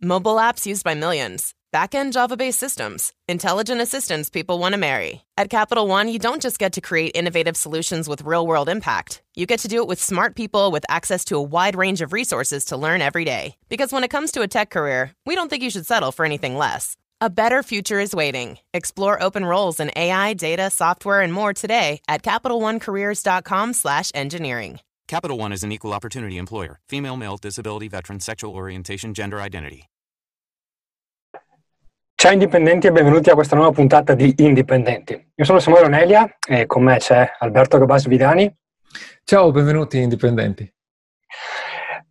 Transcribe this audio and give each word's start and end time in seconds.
Mobile 0.00 0.36
apps 0.36 0.64
used 0.64 0.84
by 0.84 0.94
millions. 0.94 1.54
Back-end 1.72 2.12
Java-based 2.12 2.60
systems. 2.60 3.12
Intelligent 3.26 3.80
assistants 3.80 4.30
people 4.30 4.60
want 4.60 4.74
to 4.74 4.78
marry. 4.78 5.22
At 5.36 5.50
Capital 5.50 5.88
One, 5.88 6.06
you 6.06 6.20
don't 6.20 6.40
just 6.40 6.60
get 6.60 6.74
to 6.74 6.80
create 6.80 7.16
innovative 7.16 7.56
solutions 7.56 8.08
with 8.08 8.22
real-world 8.22 8.68
impact. 8.68 9.22
You 9.34 9.44
get 9.44 9.58
to 9.60 9.68
do 9.68 9.82
it 9.82 9.88
with 9.88 10.00
smart 10.00 10.36
people 10.36 10.70
with 10.70 10.84
access 10.88 11.24
to 11.24 11.36
a 11.36 11.42
wide 11.42 11.74
range 11.74 12.00
of 12.00 12.12
resources 12.12 12.64
to 12.66 12.76
learn 12.76 13.02
every 13.02 13.24
day. 13.24 13.56
Because 13.68 13.92
when 13.92 14.04
it 14.04 14.08
comes 14.08 14.30
to 14.32 14.42
a 14.42 14.48
tech 14.48 14.70
career, 14.70 15.14
we 15.26 15.34
don't 15.34 15.50
think 15.50 15.64
you 15.64 15.70
should 15.70 15.86
settle 15.86 16.12
for 16.12 16.24
anything 16.24 16.56
less. 16.56 16.96
A 17.20 17.28
better 17.28 17.64
future 17.64 17.98
is 17.98 18.14
waiting. 18.14 18.58
Explore 18.72 19.20
open 19.20 19.44
roles 19.44 19.80
in 19.80 19.90
AI, 19.96 20.34
data, 20.34 20.70
software, 20.70 21.22
and 21.22 21.32
more 21.32 21.52
today 21.52 22.00
at 22.06 22.22
CapitalOneCareers.com/engineering. 22.22 24.78
Capital 25.08 25.38
One 25.38 25.52
is 25.52 25.62
an 25.62 25.72
equal 25.72 25.94
opportunity 25.94 26.36
employer. 26.36 26.80
Female, 26.86 27.16
male, 27.16 27.38
disability, 27.38 27.88
veteran, 27.88 28.20
sexual 28.20 28.54
orientation, 28.54 29.14
gender 29.14 29.40
identity. 29.40 29.84
Ciao 32.14 32.32
indipendenti 32.32 32.88
e 32.88 32.92
benvenuti 32.92 33.30
a 33.30 33.34
questa 33.34 33.56
nuova 33.56 33.70
puntata 33.70 34.12
di 34.12 34.34
Indipendenti. 34.36 35.32
Io 35.34 35.44
sono 35.44 35.60
Samuele 35.60 35.86
Onelia 35.86 36.36
e 36.46 36.66
con 36.66 36.82
me 36.82 36.98
c'è 36.98 37.26
Alberto 37.38 37.78
Gabas 37.78 38.06
Vidani. 38.06 38.54
Ciao, 39.24 39.50
benvenuti 39.50 39.98
indipendenti. 39.98 40.70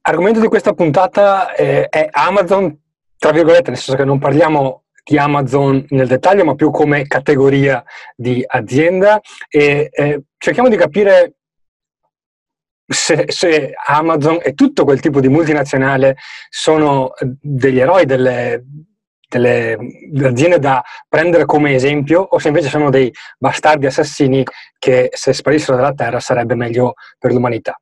Argomento 0.02 0.40
di 0.40 0.48
questa 0.48 0.74
puntata 0.74 1.54
eh, 1.54 1.90
è 1.90 2.08
Amazon, 2.10 2.82
tra 3.16 3.32
virgolette, 3.32 3.70
nel 3.70 3.80
senso 3.80 3.96
che 3.96 4.06
non 4.06 4.18
parliamo 4.18 4.86
di 5.04 5.20
Amazon 5.20 5.86
nel 5.90 6.08
dettaglio, 6.08 6.46
ma 6.46 6.56
più 6.56 6.72
come 6.72 7.06
categoria 7.06 7.84
di 8.16 8.44
azienda 8.44 9.22
e 9.50 9.88
eh, 9.92 10.24
cerchiamo 10.38 10.68
di 10.68 10.78
capire 10.78 11.37
se, 12.88 13.26
se, 13.28 13.74
Amazon 13.86 14.40
e 14.42 14.54
tutto 14.54 14.84
quel 14.84 15.00
tipo 15.00 15.20
di 15.20 15.28
multinazionale 15.28 16.16
sono 16.50 17.12
degli 17.42 17.80
eroi 17.80 18.06
delle, 18.06 18.64
delle, 19.28 19.78
delle, 20.10 20.28
aziende 20.30 20.60
da 20.60 20.82
prendere 21.08 21.46
come 21.46 21.74
esempio 21.74 22.22
o 22.22 22.40
se 22.40 22.48
invece 22.48 22.70
sono 22.70 22.90
dei 22.90 23.14
bastardi 23.38 23.86
assassini 23.86 24.44
che 24.80 25.10
se 25.14 25.34
sparissero 25.34 25.76
dalla 25.76 25.94
terra 25.94 26.20
sarebbe 26.20 26.56
meglio 26.56 26.94
per 27.20 27.32
l'umanità. 27.34 27.80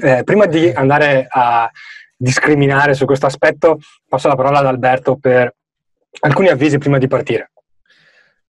Eh, 0.00 0.22
prima 0.22 0.46
di 0.46 0.70
andare 0.70 1.26
a 1.28 1.68
discriminare 2.16 2.94
su 2.94 3.06
questo 3.06 3.26
aspetto, 3.26 3.78
passo 4.08 4.28
la 4.28 4.36
parola 4.36 4.60
ad 4.60 4.66
Alberto 4.66 5.16
per 5.16 5.52
alcuni 6.20 6.48
avvisi 6.48 6.78
prima 6.78 6.98
di 6.98 7.08
partire. 7.08 7.50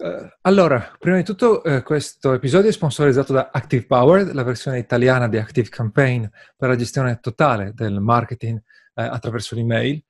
Uh, 0.01 0.27
allora, 0.41 0.95
prima 0.97 1.17
di 1.17 1.23
tutto 1.23 1.61
uh, 1.63 1.83
questo 1.83 2.33
episodio 2.33 2.69
è 2.71 2.73
sponsorizzato 2.73 3.33
da 3.33 3.51
Active 3.53 3.85
Power, 3.85 4.33
la 4.33 4.41
versione 4.41 4.79
italiana 4.79 5.27
di 5.27 5.37
Active 5.37 5.69
Campaign 5.69 6.25
per 6.57 6.69
la 6.69 6.75
gestione 6.75 7.19
totale 7.21 7.71
del 7.75 7.99
marketing 7.99 8.57
uh, 8.57 8.63
attraverso 8.93 9.53
l'email. 9.53 10.03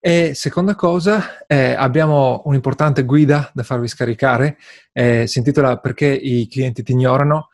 E 0.00 0.32
seconda 0.32 0.74
cosa, 0.74 1.44
eh, 1.46 1.74
abbiamo 1.74 2.40
un'importante 2.46 3.04
guida 3.04 3.50
da 3.52 3.62
farvi 3.64 3.86
scaricare, 3.86 4.56
eh, 4.92 5.26
si 5.26 5.38
intitola 5.38 5.78
Perché 5.78 6.06
i 6.06 6.48
clienti 6.48 6.82
ti 6.82 6.92
ignorano. 6.92 7.48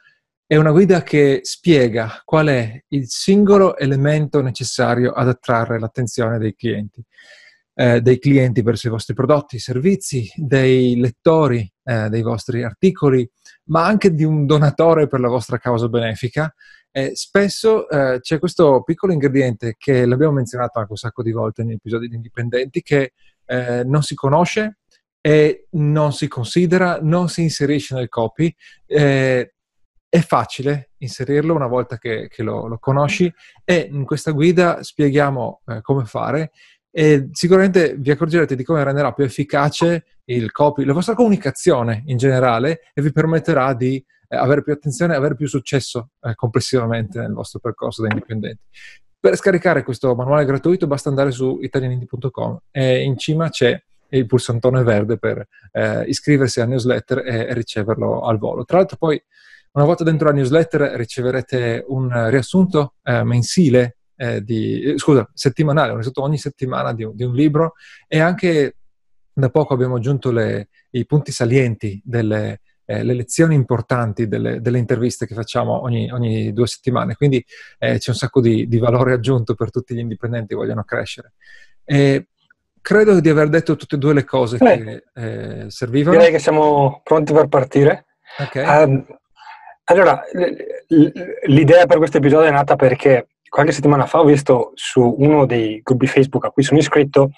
È 0.47 0.57
una 0.57 0.71
guida 0.71 1.03
che 1.03 1.41
spiega 1.43 2.23
qual 2.25 2.47
è 2.49 2.85
il 2.89 3.09
singolo 3.09 3.77
elemento 3.77 4.43
necessario 4.43 5.11
ad 5.11 5.27
attrarre 5.27 5.81
l'attenzione 5.81 6.39
dei 6.39 6.55
clienti 6.55 7.05
eh, 7.81 8.03
dei 8.03 8.19
clienti 8.19 8.61
verso 8.61 8.89
i 8.89 8.91
vostri 8.91 9.15
prodotti, 9.15 9.59
servizi, 9.59 10.31
dei 10.37 11.01
lettori 11.01 11.67
eh, 11.83 12.11
dei 12.11 12.21
vostri 12.21 12.63
articoli, 12.63 13.27
ma 13.69 13.87
anche 13.87 14.13
di 14.13 14.23
un 14.23 14.45
donatore 14.45 15.07
per 15.07 15.21
la 15.21 15.29
vostra 15.29 15.57
causa 15.57 15.89
benefica. 15.89 16.53
Eh, 16.91 17.13
spesso 17.15 17.89
eh, 17.89 18.21
c'è 18.21 18.39
questo 18.39 18.83
piccolo 18.83 19.15
ingrediente 19.15 19.77
che 19.79 20.05
l'abbiamo 20.05 20.35
menzionato 20.35 20.79
anche 20.79 20.91
un 20.91 20.99
sacco 20.99 21.23
di 21.23 21.33
volte 21.33 21.63
negli 21.63 21.77
episodi 21.77 22.09
di 22.09 22.17
Indipendenti 22.17 22.83
che 22.83 23.13
eh, 23.47 23.83
non 23.85 24.03
si 24.03 24.15
conosce 24.15 24.81
e 25.19 25.69
non 25.71 26.13
si 26.13 26.29
considera, 26.29 26.99
non 27.01 27.31
si 27.31 27.41
inserisce 27.41 27.95
nel 27.95 28.11
copy. 28.11 28.55
Eh, 28.85 29.55
è 30.07 30.21
facile 30.21 30.91
inserirlo 30.99 31.55
una 31.55 31.69
volta 31.69 31.97
che, 31.97 32.29
che 32.29 32.43
lo, 32.43 32.67
lo, 32.67 32.79
conosci 32.79 33.33
e 33.65 33.89
in 33.91 34.05
questa 34.05 34.33
guida 34.33 34.83
spieghiamo 34.83 35.63
eh, 35.67 35.81
come 35.81 36.05
fare 36.05 36.51
e 36.91 37.29
sicuramente 37.33 37.95
vi 37.97 38.11
accorgerete 38.11 38.57
di 38.57 38.65
come 38.65 38.83
renderà 38.83 39.13
più 39.13 39.25
efficace 39.25 40.05
il 40.25 40.51
copy, 40.51 40.85
la 40.85 40.93
vostra 40.93 41.15
comunicazione 41.15 42.03
in 42.07 42.17
generale 42.17 42.81
e 42.93 43.03
vi 43.03 43.13
permetterà 43.13 43.75
di 43.75 44.05
eh, 44.29 44.37
avere 44.37 44.63
più 44.63 44.73
attenzione 44.73 45.15
e 45.15 45.17
avere 45.17 45.35
più 45.35 45.47
successo 45.47 46.11
eh, 46.23 46.35
complessivamente 46.35 47.21
nel 47.21 47.33
vostro 47.33 47.59
percorso 47.61 48.03
da 48.03 48.09
indipendenti. 48.09 48.63
Per 49.19 49.37
scaricare 49.37 49.83
questo 49.83 50.15
manuale 50.15 50.45
gratuito 50.45 50.87
basta 50.87 51.09
andare 51.09 51.31
su 51.31 51.59
italianindi.com 51.61 52.59
e 52.71 53.03
in 53.03 53.19
cima 53.19 53.51
c'è 53.51 53.81
il 54.13 54.27
pulsantone 54.27 54.83
verde 54.83 55.19
per 55.19 55.47
eh, 55.73 56.03
iscriversi 56.05 56.61
al 56.61 56.69
newsletter 56.69 57.19
e 57.27 57.53
riceverlo 57.55 58.23
al 58.23 58.39
volo. 58.39 58.65
Tra 58.65 58.79
l'altro 58.79 58.97
poi 58.97 59.23
una 59.73 59.85
volta 59.85 60.03
dentro 60.03 60.29
la 60.29 60.35
newsletter 60.35 60.81
riceverete 60.97 61.85
un 61.89 62.29
riassunto 62.29 62.95
eh, 63.05 63.23
mensile 63.23 63.99
eh, 64.21 64.43
di, 64.43 64.83
eh, 64.83 64.99
scusa, 64.99 65.27
settimanale, 65.33 65.99
ogni 66.17 66.37
settimana 66.37 66.93
di 66.93 67.05
un, 67.05 67.17
di 67.17 67.25
un, 67.25 67.33
libro 67.33 67.73
e 68.07 68.21
anche 68.21 68.77
da 69.33 69.49
poco 69.49 69.73
abbiamo 69.73 69.97
aggiunto 69.97 70.31
le, 70.31 70.69
i 70.91 71.07
punti 71.07 71.33
salienti 71.33 71.99
delle 72.05 72.61
eh, 72.85 73.05
le 73.05 73.15
lezioni 73.15 73.55
importanti 73.55 74.27
delle, 74.27 74.61
delle, 74.61 74.79
interviste 74.79 75.25
che 75.25 75.35
facciamo 75.35 75.81
ogni, 75.83 76.11
ogni 76.11 76.53
due 76.53 76.67
settimane, 76.67 77.15
quindi 77.15 77.43
eh, 77.79 77.99
c'è 77.99 78.11
un 78.11 78.17
sacco 78.17 78.41
di, 78.41 78.67
di, 78.67 78.79
valore 78.79 79.13
aggiunto 79.13 79.55
per 79.55 79.71
tutti 79.71 79.95
gli 79.95 80.01
indipendenti 80.01 80.49
che 80.49 80.55
vogliono 80.57 80.83
crescere. 80.83 81.35
E 81.85 82.27
credo 82.81 83.21
di 83.21 83.29
aver 83.29 83.49
detto 83.49 83.77
tutte 83.77 83.95
e 83.95 83.99
due 83.99 84.13
le 84.13 84.25
cose 84.25 84.57
Beh, 84.59 84.83
che 84.83 85.05
eh, 85.15 85.71
servivano. 85.71 86.17
Direi 86.17 86.33
che 86.33 86.41
siamo 86.41 87.01
pronti 87.05 87.33
per 87.33 87.47
partire. 87.47 88.07
Okay. 88.39 88.85
Um, 88.85 89.07
allora, 89.85 90.21
l'idea 91.47 91.87
per 91.87 91.99
questo 91.99 92.17
episodio 92.17 92.49
è 92.49 92.53
nata 92.53 92.75
perché 92.75 93.29
qualche 93.51 93.73
settimana 93.73 94.07
fa 94.07 94.21
ho 94.21 94.25
visto 94.25 94.71
su 94.75 95.17
uno 95.19 95.45
dei 95.45 95.81
gruppi 95.83 96.07
Facebook 96.07 96.45
a 96.47 96.51
cui 96.51 96.63
sono 96.63 96.79
iscritto, 96.79 97.33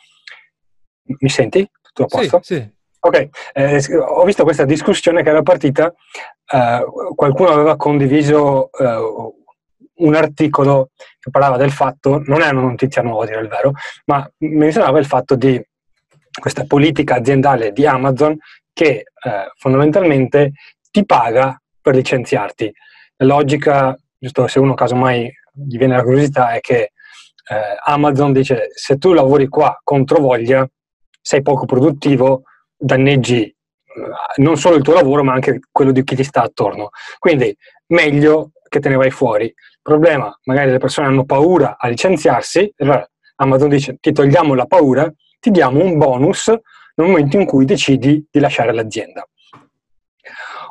mi 1.05 1.28
senti? 1.28 1.69
Tutto 1.81 2.05
a 2.05 2.06
posto? 2.06 2.41
Sì, 2.43 2.55
sì. 2.55 2.71
Ok, 3.05 3.28
eh, 3.55 3.83
ho 3.99 4.22
visto 4.22 4.45
questa 4.45 4.65
discussione 4.65 5.25
che 5.25 5.31
era 5.31 5.43
partita, 5.43 5.93
eh, 6.47 6.84
qualcuno 7.17 7.49
aveva 7.49 7.77
condiviso 7.77 8.71
eh, 8.71 9.33
un 9.95 10.15
articolo 10.15 10.91
che 11.19 11.31
parlava 11.31 11.56
del 11.56 11.72
fatto, 11.72 12.22
non 12.27 12.43
è 12.43 12.51
una 12.51 12.61
notizia 12.61 13.03
nuova 13.03 13.25
a 13.25 13.27
dire 13.27 13.41
il 13.41 13.49
vero, 13.49 13.72
ma 14.05 14.31
menzionava 14.39 15.01
il 15.01 15.06
fatto 15.06 15.34
di 15.34 15.61
questa 16.39 16.65
politica 16.65 17.17
aziendale 17.17 17.72
di 17.72 17.87
Amazon 17.87 18.37
che 18.72 18.89
eh, 18.91 19.05
fondamentalmente 19.56 20.53
ti 20.91 21.05
paga 21.05 21.61
per 21.81 21.95
licenziarti. 21.95 22.72
La 23.17 23.27
logica, 23.27 23.97
giusto 24.19 24.47
se 24.47 24.59
uno 24.59 24.75
casomai 24.75 25.28
gli 25.53 25.77
viene 25.77 25.97
la 25.97 26.03
curiosità, 26.03 26.53
è 26.53 26.61
che 26.61 26.93
eh, 27.49 27.77
Amazon 27.85 28.33
dice 28.33 28.69
se 28.75 28.97
tu 28.99 29.13
lavori 29.13 29.49
qua 29.49 29.79
contro 29.83 30.21
voglia, 30.21 30.69
sei 31.21 31.43
poco 31.43 31.67
produttivo, 31.67 32.43
danneggi 32.77 33.43
eh, 33.45 33.55
non 34.37 34.57
solo 34.57 34.77
il 34.77 34.83
tuo 34.83 34.95
lavoro, 34.95 35.23
ma 35.23 35.33
anche 35.33 35.61
quello 35.71 35.93
di 35.93 36.03
chi 36.05 36.17
ti 36.17 36.25
sta 36.25 36.43
attorno. 36.43 36.91
Quindi 37.19 37.55
meglio 37.89 38.53
che 38.69 38.81
te 38.81 38.89
ne 38.89 38.97
vai 38.97 39.11
fuori. 39.11 39.45
Il 39.45 39.81
problema, 39.83 40.35
magari 40.45 40.71
le 40.71 40.79
persone 40.79 41.09
hanno 41.09 41.25
paura 41.25 41.77
a 41.79 41.89
licenziarsi, 41.89 42.73
allora 42.79 43.07
Amazon 43.37 43.69
dice 43.69 43.97
ti 44.01 44.13
togliamo 44.13 44.55
la 44.55 44.67
paura, 44.67 45.13
ti 45.39 45.51
diamo 45.51 45.83
un 45.83 45.99
bonus 45.99 46.49
nel 46.95 47.09
momento 47.09 47.37
in 47.37 47.47
cui 47.47 47.65
decidi 47.65 48.27
di 48.31 48.41
lasciare 48.41 48.73
l'azienda. 48.73 49.27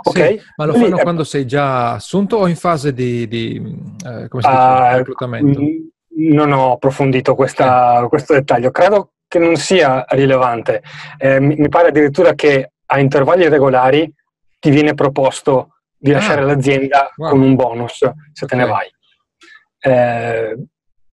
Ok? 0.03 0.27
Sì, 0.27 0.41
ma 0.55 0.65
lo 0.65 0.71
fanno 0.73 0.85
Quindi, 0.85 1.01
quando 1.01 1.23
sei 1.23 1.45
già 1.45 1.93
assunto 1.93 2.37
o 2.37 2.47
in 2.47 2.55
fase 2.55 2.93
di, 2.93 3.27
di 3.27 3.55
eh, 4.05 4.27
come 4.27 4.41
si 4.41 4.49
dice, 4.49 4.61
uh, 4.61 4.97
reclutamento? 4.97 5.61
Non 6.13 6.51
ho 6.51 6.73
approfondito 6.73 7.35
questa, 7.35 8.05
questo 8.09 8.33
dettaglio. 8.33 8.71
Credo 8.71 9.11
che 9.27 9.39
non 9.39 9.55
sia 9.55 10.05
rilevante. 10.09 10.83
Eh, 11.17 11.39
mi, 11.39 11.55
mi, 11.55 11.69
pare 11.69 11.87
addirittura 11.87 12.33
che 12.33 12.71
a 12.85 12.99
intervalli 12.99 13.47
regolari 13.47 14.13
ti 14.59 14.69
viene 14.69 14.93
proposto 14.93 15.77
di 15.97 16.11
ah. 16.11 16.15
lasciare 16.15 16.41
ah, 16.41 16.45
l'azienda 16.45 17.11
wow. 17.15 17.29
con 17.29 17.41
un 17.41 17.55
bonus 17.55 17.97
se 17.97 18.05
okay. 18.05 18.47
te 18.47 18.55
ne 18.55 18.65
vai. 18.65 18.93
Eh, 19.79 20.65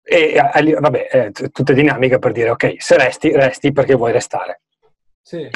e 0.10 0.42
vabbè, 0.80 1.08
è 1.08 1.32
tutte 1.32 1.74
dinamiche 1.74 2.18
per 2.18 2.32
dire 2.32 2.52
ok, 2.52 2.76
se 2.78 2.98
resti, 2.98 3.32
resti 3.34 3.74
perché 3.74 3.94
vuoi 3.94 4.14
restare. 4.14 4.62
Sì. 5.22 5.50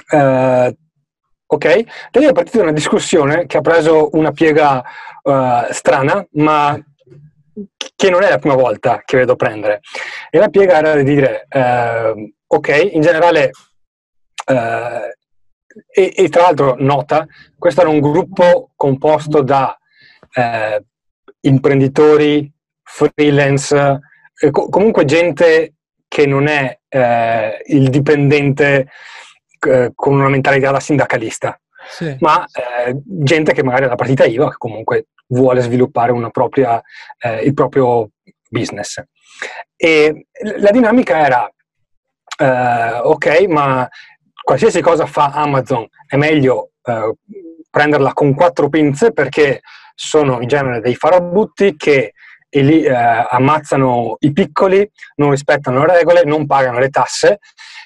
Ok? 1.53 1.83
Da 2.11 2.19
lì 2.21 2.27
è 2.27 2.31
partita 2.31 2.61
una 2.61 2.71
discussione 2.71 3.45
che 3.45 3.57
ha 3.57 3.61
preso 3.61 4.09
una 4.13 4.31
piega 4.31 4.81
uh, 5.21 5.71
strana, 5.71 6.25
ma 6.35 6.79
che 7.93 8.09
non 8.09 8.23
è 8.23 8.29
la 8.29 8.37
prima 8.37 8.55
volta 8.55 9.01
che 9.03 9.17
vedo 9.17 9.35
prendere. 9.35 9.81
E 10.29 10.37
la 10.37 10.47
piega 10.47 10.77
era 10.77 10.95
di 10.95 11.03
dire, 11.03 11.47
uh, 11.51 12.33
ok, 12.47 12.91
in 12.93 13.01
generale, 13.01 13.49
uh, 14.45 15.11
e, 15.91 16.13
e, 16.15 16.29
tra 16.29 16.43
l'altro 16.43 16.75
nota, 16.79 17.27
questo 17.57 17.81
era 17.81 17.89
un 17.89 17.99
gruppo 17.99 18.71
composto 18.75 19.41
da 19.41 19.75
imprenditori, 21.41 22.49
freelance, 22.81 23.99
co- 24.51 24.69
comunque 24.69 25.03
gente 25.03 25.73
che 26.07 26.25
non 26.25 26.47
è 26.47 26.79
il 27.65 27.89
dipendente 27.89 28.87
eh, 29.65 29.91
con 29.95 30.13
una 30.15 30.29
mentalità 30.29 30.71
da 30.71 30.79
sindacalista, 30.79 31.59
sì. 31.89 32.15
ma 32.19 32.45
eh, 32.45 32.95
gente 33.03 33.53
che 33.53 33.63
magari 33.63 33.85
ha 33.85 33.89
la 33.89 33.95
partita 33.95 34.25
IVA, 34.25 34.49
che 34.49 34.57
comunque 34.57 35.07
vuole 35.27 35.61
sviluppare 35.61 36.11
propria, 36.31 36.81
eh, 37.19 37.43
il 37.43 37.53
proprio 37.53 38.09
business. 38.49 39.01
E 39.75 40.27
la 40.57 40.71
dinamica 40.71 41.25
era, 41.25 41.51
eh, 42.37 42.99
ok, 43.03 43.45
ma 43.47 43.87
qualsiasi 44.43 44.81
cosa 44.81 45.05
fa 45.05 45.31
Amazon 45.31 45.87
è 46.07 46.15
meglio 46.15 46.71
eh, 46.83 47.13
prenderla 47.69 48.13
con 48.13 48.33
quattro 48.33 48.69
pinze 48.69 49.13
perché 49.13 49.61
sono 49.95 50.41
in 50.41 50.47
genere 50.47 50.81
dei 50.81 50.95
farabutti 50.95 51.75
che 51.77 52.13
e 52.53 52.61
lì 52.63 52.83
eh, 52.83 52.93
ammazzano 52.93 54.17
i 54.19 54.33
piccoli, 54.33 54.87
non 55.15 55.29
rispettano 55.31 55.85
le 55.85 55.95
regole, 55.95 56.23
non 56.25 56.45
pagano 56.45 56.79
le 56.79 56.89
tasse 56.89 57.39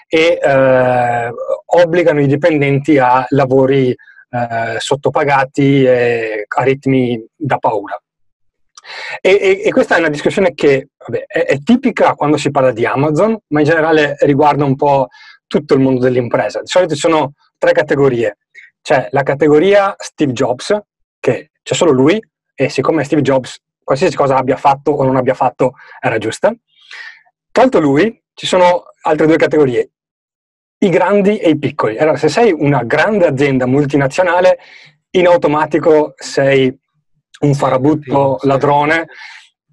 e 0.08 0.40
eh, 0.42 1.32
obbligano 1.76 2.22
i 2.22 2.28
dipendenti 2.28 2.98
a 2.98 3.26
lavori 3.30 3.90
eh, 3.90 4.76
sottopagati 4.78 5.84
e 5.84 6.46
a 6.48 6.64
ritmi 6.64 7.24
da 7.36 7.58
paura. 7.58 8.00
E, 9.20 9.32
e, 9.32 9.62
e, 9.66 9.72
questa 9.72 9.96
è 9.96 10.00
una 10.00 10.10
discussione 10.10 10.54
che 10.54 10.90
vabbè, 10.98 11.26
è, 11.26 11.46
è, 11.46 11.60
tipica 11.60 12.14
quando 12.14 12.38
si 12.38 12.52
parla 12.52 12.72
di 12.72 12.86
Amazon, 12.86 13.38
ma 13.48 13.60
in 13.60 13.66
generale 13.66 14.16
riguarda 14.20 14.64
un 14.64 14.76
po' 14.76 15.08
tutto 15.48 15.74
il 15.74 15.80
mondo 15.80 16.02
dell'impresa. 16.02 16.60
Di 16.60 16.68
solito 16.68 16.94
ci 16.94 17.00
sono 17.00 17.34
tre 17.58 17.72
categorie. 17.72 18.38
C'è 18.82 19.08
la 19.12 19.24
categoria 19.24 19.96
Steve 19.98 20.34
Jobs, 20.34 20.78
che 21.20 21.52
c'è 21.64 21.74
solo 21.74 21.92
lui, 21.92 22.22
e 22.54 22.70
siccome 22.70 23.04
Steve 23.04 23.22
Jobs 23.22 23.60
qualsiasi 23.84 24.16
cosa 24.16 24.36
abbia 24.36 24.58
fatto 24.58 24.92
o 24.92 25.04
non 25.04 25.16
abbia 25.16 25.34
fatto 25.34 25.74
era 26.00 26.18
giusta. 26.18 26.54
Tolto 27.52 27.80
lui, 27.80 28.22
ci 28.34 28.46
sono 28.46 28.86
altre 29.02 29.28
due 29.28 29.38
categorie, 29.38 29.92
i 30.80 30.90
grandi 30.90 31.38
e 31.38 31.50
i 31.50 31.58
piccoli. 31.58 31.98
Allora, 31.98 32.18
se 32.18 32.30
sei 32.30 32.52
una 32.52 32.84
grande 32.84 33.26
azienda 33.26 33.66
multinazionale, 33.66 34.60
in 35.12 35.28
automatico 35.28 36.14
sei 36.18 36.74
un 37.40 37.54
farabutto 37.54 38.40
ladrone 38.44 39.08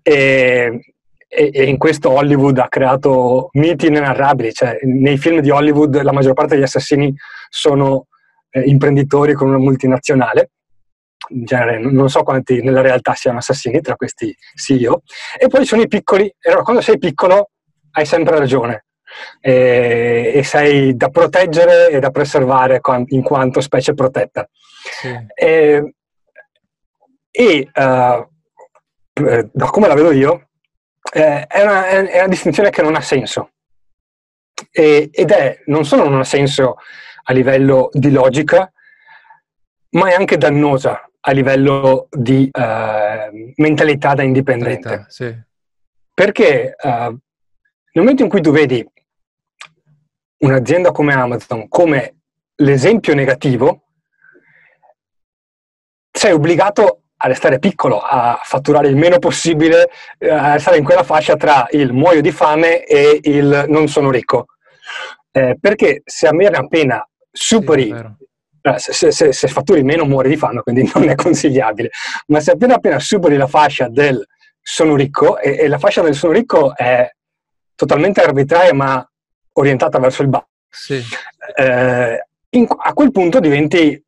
e, 0.02 0.81
e, 1.28 1.50
e, 1.52 1.64
in 1.64 1.78
questo 1.78 2.10
Hollywood 2.10 2.58
ha 2.58 2.69
creato 2.69 3.49
miti 3.52 3.87
inenarrabili. 3.87 4.52
Cioè, 4.52 4.78
nei 4.82 5.19
film 5.19 5.40
di 5.40 5.50
Hollywood 5.50 6.00
la 6.02 6.12
maggior 6.12 6.34
parte 6.34 6.54
degli 6.54 6.64
assassini 6.64 7.12
sono 7.48 8.06
eh, 8.50 8.60
imprenditori 8.62 9.34
con 9.34 9.48
una 9.48 9.58
multinazionale. 9.58 10.50
In 11.28 11.44
genere 11.44 11.78
non 11.78 12.10
so 12.10 12.22
quanti 12.25 12.62
nella 12.62 12.81
realtà 12.81 13.14
siano 13.14 13.38
assassini 13.38 13.81
tra 13.81 13.94
questi 13.94 14.34
CEO, 14.56 15.02
e 15.38 15.46
poi 15.46 15.64
sono 15.64 15.82
i 15.82 15.87
piccoli, 15.87 16.26
e 16.26 16.48
allora 16.48 16.62
quando 16.62 16.82
sei 16.82 16.98
piccolo 16.98 17.50
hai 17.93 18.05
sempre 18.05 18.38
ragione 18.38 18.87
e, 19.40 20.32
e 20.34 20.42
sei 20.42 20.96
da 20.96 21.08
proteggere 21.08 21.90
e 21.90 21.98
da 21.98 22.10
preservare 22.10 22.80
in 23.08 23.22
quanto 23.22 23.60
specie 23.60 23.94
protetta. 23.94 24.48
Sì. 24.50 25.26
E, 25.34 25.94
e 27.30 27.70
uh, 27.74 28.30
da 29.52 29.66
come 29.66 29.88
la 29.88 29.94
vedo 29.94 30.12
io, 30.12 30.48
eh, 31.12 31.46
è, 31.46 31.62
una, 31.62 31.88
è, 31.88 32.18
una, 32.18 32.28
distinzione 32.28 32.70
che 32.70 32.82
non 32.82 32.94
ha 32.94 33.00
senso. 33.00 33.50
E, 34.70 35.10
ed 35.12 35.30
è, 35.30 35.62
non 35.66 35.84
solo 35.84 36.08
non 36.08 36.20
ha 36.20 36.24
senso 36.24 36.76
a 37.24 37.32
livello 37.32 37.90
di 37.92 38.10
logica, 38.10 38.72
ma 39.90 40.08
è 40.08 40.14
anche 40.14 40.38
dannosa 40.38 41.08
a 41.24 41.32
livello 41.32 42.08
di 42.10 42.50
uh, 42.50 43.52
mentalità 43.56 44.14
da 44.14 44.22
indipendente. 44.22 45.04
Sì. 45.08 45.32
Perché 46.14 46.74
uh, 46.80 46.88
nel 46.88 48.04
momento 48.04 48.22
in 48.22 48.28
cui 48.28 48.40
tu 48.40 48.50
vedi 48.50 48.86
un'azienda 50.42 50.92
come 50.92 51.14
Amazon 51.14 51.68
come 51.68 52.16
l'esempio 52.56 53.14
negativo, 53.14 53.82
sei 56.10 56.32
obbligato 56.32 57.02
a 57.16 57.28
restare 57.28 57.58
piccolo, 57.58 58.00
a 58.00 58.40
fatturare 58.42 58.88
il 58.88 58.96
meno 58.96 59.18
possibile, 59.18 59.88
eh, 60.18 60.28
a 60.28 60.54
restare 60.54 60.76
in 60.76 60.84
quella 60.84 61.04
fascia 61.04 61.36
tra 61.36 61.66
il 61.70 61.92
muoio 61.92 62.20
di 62.20 62.32
fame 62.32 62.84
e 62.84 63.20
il 63.22 63.64
non 63.68 63.88
sono 63.88 64.10
ricco. 64.10 64.46
Eh, 65.30 65.56
perché 65.60 66.02
se 66.04 66.26
a 66.26 66.32
me 66.32 66.46
appena 66.46 67.06
superi 67.30 67.84
sì, 67.84 67.94
eh, 68.62 68.78
se, 68.78 69.10
se, 69.10 69.32
se, 69.32 69.48
fatturi 69.48 69.82
meno 69.82 70.04
muori 70.04 70.28
di 70.28 70.36
fame, 70.36 70.62
quindi 70.62 70.90
non 70.94 71.08
è 71.08 71.14
consigliabile. 71.14 71.90
Ma 72.26 72.40
se 72.40 72.50
appena 72.50 72.74
appena 72.74 72.98
superi 72.98 73.36
la 73.36 73.46
fascia 73.46 73.88
del 73.88 74.24
sono 74.60 74.94
ricco, 74.96 75.38
e, 75.38 75.56
e 75.58 75.68
la 75.68 75.78
fascia 75.78 76.02
del 76.02 76.14
sono 76.14 76.32
ricco 76.32 76.76
è 76.76 77.08
totalmente 77.74 78.20
arbitraria 78.20 78.74
ma 78.74 79.11
orientata 79.52 79.99
verso 79.99 80.22
il 80.22 80.28
basso, 80.28 80.46
sì. 80.69 81.02
eh, 81.56 82.26
in, 82.50 82.66
a 82.69 82.93
quel 82.93 83.10
punto 83.10 83.40
diventi 83.40 84.02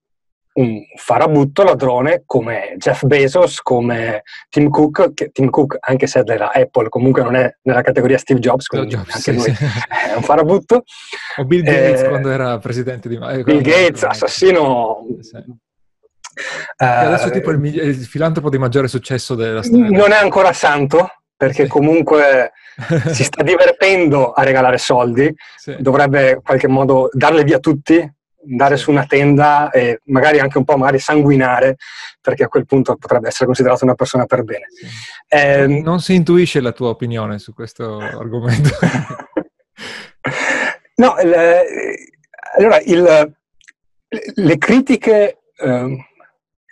un 0.55 0.81
farabutto 0.97 1.65
ladrone 1.65 2.23
come 2.27 2.75
Jeff 2.77 3.05
Bezos, 3.05 3.61
come 3.61 4.23
Tim 4.49 4.69
Cook, 4.69 5.13
che 5.13 5.31
Tim 5.31 5.51
Cook 5.51 5.77
anche 5.81 6.07
se 6.07 6.21
è 6.21 6.23
della 6.23 6.53
Apple 6.53 6.89
comunque 6.89 7.23
non 7.23 7.35
è 7.35 7.57
nella 7.63 7.83
categoria 7.83 8.19
Steve 8.19 8.41
Jobs, 8.41 8.67
quindi 8.67 8.95
Jobs, 8.95 9.15
anche 9.15 9.21
sì, 9.21 9.33
lui 9.33 9.55
sì. 9.55 9.65
è 10.11 10.15
un 10.15 10.23
farabutto. 10.23 10.85
O 11.37 11.45
Bill 11.45 11.63
Gates 11.63 12.03
eh, 12.03 12.09
quando 12.09 12.31
era 12.31 12.59
presidente 12.59 13.09
di 13.09 13.17
Microsoft. 13.17 13.45
Bill 13.45 13.63
Gates, 13.63 14.03
assassino... 14.05 15.07
Sì. 15.21 15.63
Uh, 16.77 16.85
adesso 16.85 17.29
è 17.29 17.31
tipo 17.31 17.53
il, 17.53 17.65
il, 17.65 17.95
filantropo 18.07 18.51
di 18.51 18.59
maggiore 18.59 18.89
successo 18.89 19.37
della 19.37 19.63
storia. 19.63 19.89
Non 19.89 20.11
è 20.11 20.17
ancora 20.17 20.53
santo, 20.53 21.09
perché 21.37 21.67
comunque 21.67 22.53
si 23.13 23.25
sta 23.25 23.43
divertendo 23.45 24.33
a 24.33 24.43
regalare 24.43 24.79
soldi, 24.79 25.35
dovrebbe 25.79 26.31
in 26.33 26.43
qualche 26.43 26.69
modo 26.69 27.09
darle 27.13 27.45
via 27.45 27.59
tutti, 27.59 28.13
andare 28.47 28.77
su 28.77 28.91
una 28.91 29.07
tenda 29.07 29.71
e 29.71 30.01
magari 30.05 30.39
anche 30.39 30.59
un 30.59 30.65
po' 30.65 30.77
magari 30.77 30.99
sanguinare, 30.99 31.77
perché 32.21 32.45
a 32.45 32.49
quel 32.49 32.67
punto 32.67 32.97
potrebbe 32.97 33.29
essere 33.29 33.47
considerato 33.47 33.85
una 33.85 33.95
persona 33.95 34.27
per 34.27 34.43
bene. 34.45 34.67
Sì. 34.69 34.87
Eh, 35.29 35.67
non 35.67 36.01
si 36.01 36.15
intuisce 36.15 36.61
la 36.61 36.73
tua 36.73 36.89
opinione 36.89 37.39
su 37.39 37.55
questo 37.55 37.99
argomento. 37.99 38.71
no, 40.97 41.17
il, 41.23 41.35
allora, 42.57 42.81
il, 42.85 43.35
le 44.35 44.59
critiche... 44.59 45.39
Eh, 45.57 46.07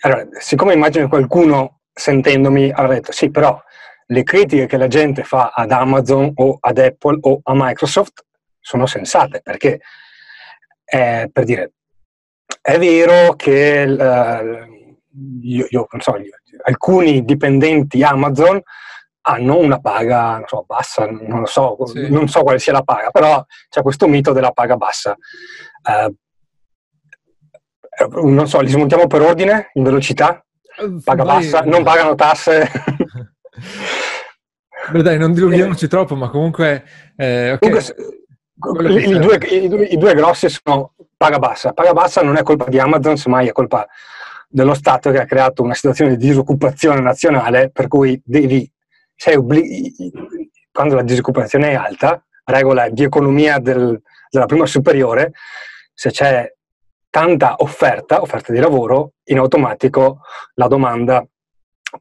allora, 0.05 0.27
siccome 0.41 0.75
immagino 0.75 1.09
qualcuno 1.09 1.83
sentendomi 1.93 2.73
avrà 2.73 2.95
detto 2.95 3.13
sì, 3.13 3.31
però 3.31 3.61
le 4.07 4.23
critiche 4.23 4.67
che 4.67 4.77
la 4.77 4.89
gente 4.89 5.23
fa 5.23 5.53
ad 5.55 5.71
Amazon 5.71 6.33
o 6.35 6.59
ad 6.61 6.79
Apple 6.79 7.19
o 7.21 7.41
a 7.43 7.53
Microsoft 7.55 8.25
sono 8.59 8.87
sensate, 8.87 9.41
perché 9.43 9.81
eh, 10.85 11.29
per 11.33 11.45
dire, 11.45 11.73
è 12.61 12.79
vero 12.79 13.35
che 13.35 13.85
uh, 13.85 15.15
io, 15.43 15.67
io, 15.69 15.87
so, 15.99 16.15
alcuni 16.65 17.25
dipendenti 17.25 18.03
Amazon 18.03 18.61
hanno 19.23 19.59
una 19.59 19.81
paga 19.81 20.37
non 20.39 20.47
so, 20.47 20.65
bassa, 20.67 21.07
non, 21.07 21.41
lo 21.41 21.47
so, 21.47 21.79
sì. 21.87 22.11
non 22.11 22.29
so 22.29 22.43
quale 22.43 22.59
sia 22.59 22.73
la 22.73 22.83
paga, 22.83 23.11
però 23.11 23.45
c'è 23.69 23.83
questo 23.83 24.07
mito 24.07 24.33
della 24.33 24.53
paga 24.53 24.77
bassa. 24.77 25.17
Uh, 25.83 26.15
non 28.25 28.49
so, 28.49 28.61
li 28.61 28.69
smontiamo 28.69 29.07
per 29.07 29.23
ordine, 29.23 29.71
in 29.75 29.83
velocità? 29.83 30.45
Paga 31.05 31.25
Vai, 31.25 31.43
bassa, 31.43 31.61
non 31.61 31.83
pagano 31.83 32.15
tasse. 32.15 32.69
Beh 34.91 35.03
dai, 35.03 35.19
non 35.19 35.33
dilunghiamoci 35.33 35.89
troppo, 35.89 36.15
ma 36.17 36.29
comunque... 36.29 36.85
Eh, 37.17 37.53
okay. 37.53 37.71
comunque 38.59 39.01
i, 39.01 39.09
i, 39.09 39.19
due, 39.19 39.37
i, 39.37 39.69
due, 39.69 39.85
I, 39.87 39.97
due, 39.97 40.15
grossi 40.15 40.49
sono 40.49 40.95
paga 41.17 41.39
bassa. 41.39 41.73
Paga 41.73 41.93
bassa 41.93 42.23
non 42.23 42.37
è 42.37 42.43
colpa 42.43 42.69
di 42.69 42.79
Amazon, 42.79 43.17
semmai 43.17 43.49
è 43.49 43.53
colpa 43.53 43.87
dello 44.49 44.75
Stato 44.75 45.11
che 45.11 45.21
ha 45.21 45.25
creato 45.25 45.63
una 45.63 45.75
situazione 45.75 46.17
di 46.17 46.27
disoccupazione 46.27 47.01
nazionale 47.01 47.71
per 47.71 47.89
cui 47.89 48.21
devi, 48.25 48.71
sei 49.15 49.37
obblig- 49.37 49.95
quando 50.71 50.95
la 50.95 51.03
disoccupazione 51.03 51.71
è 51.71 51.75
alta, 51.75 52.23
regola 52.45 52.89
di 52.89 53.03
economia 53.03 53.59
del, 53.59 54.01
della 54.31 54.47
prima 54.47 54.67
superiore, 54.67 55.33
se 55.95 56.11
c'è 56.11 56.53
tanta 57.09 57.57
offerta, 57.59 58.21
offerta 58.21 58.53
di 58.53 58.59
lavoro, 58.59 59.13
in 59.25 59.39
automatico 59.39 60.21
la 60.55 60.67
domanda 60.67 61.25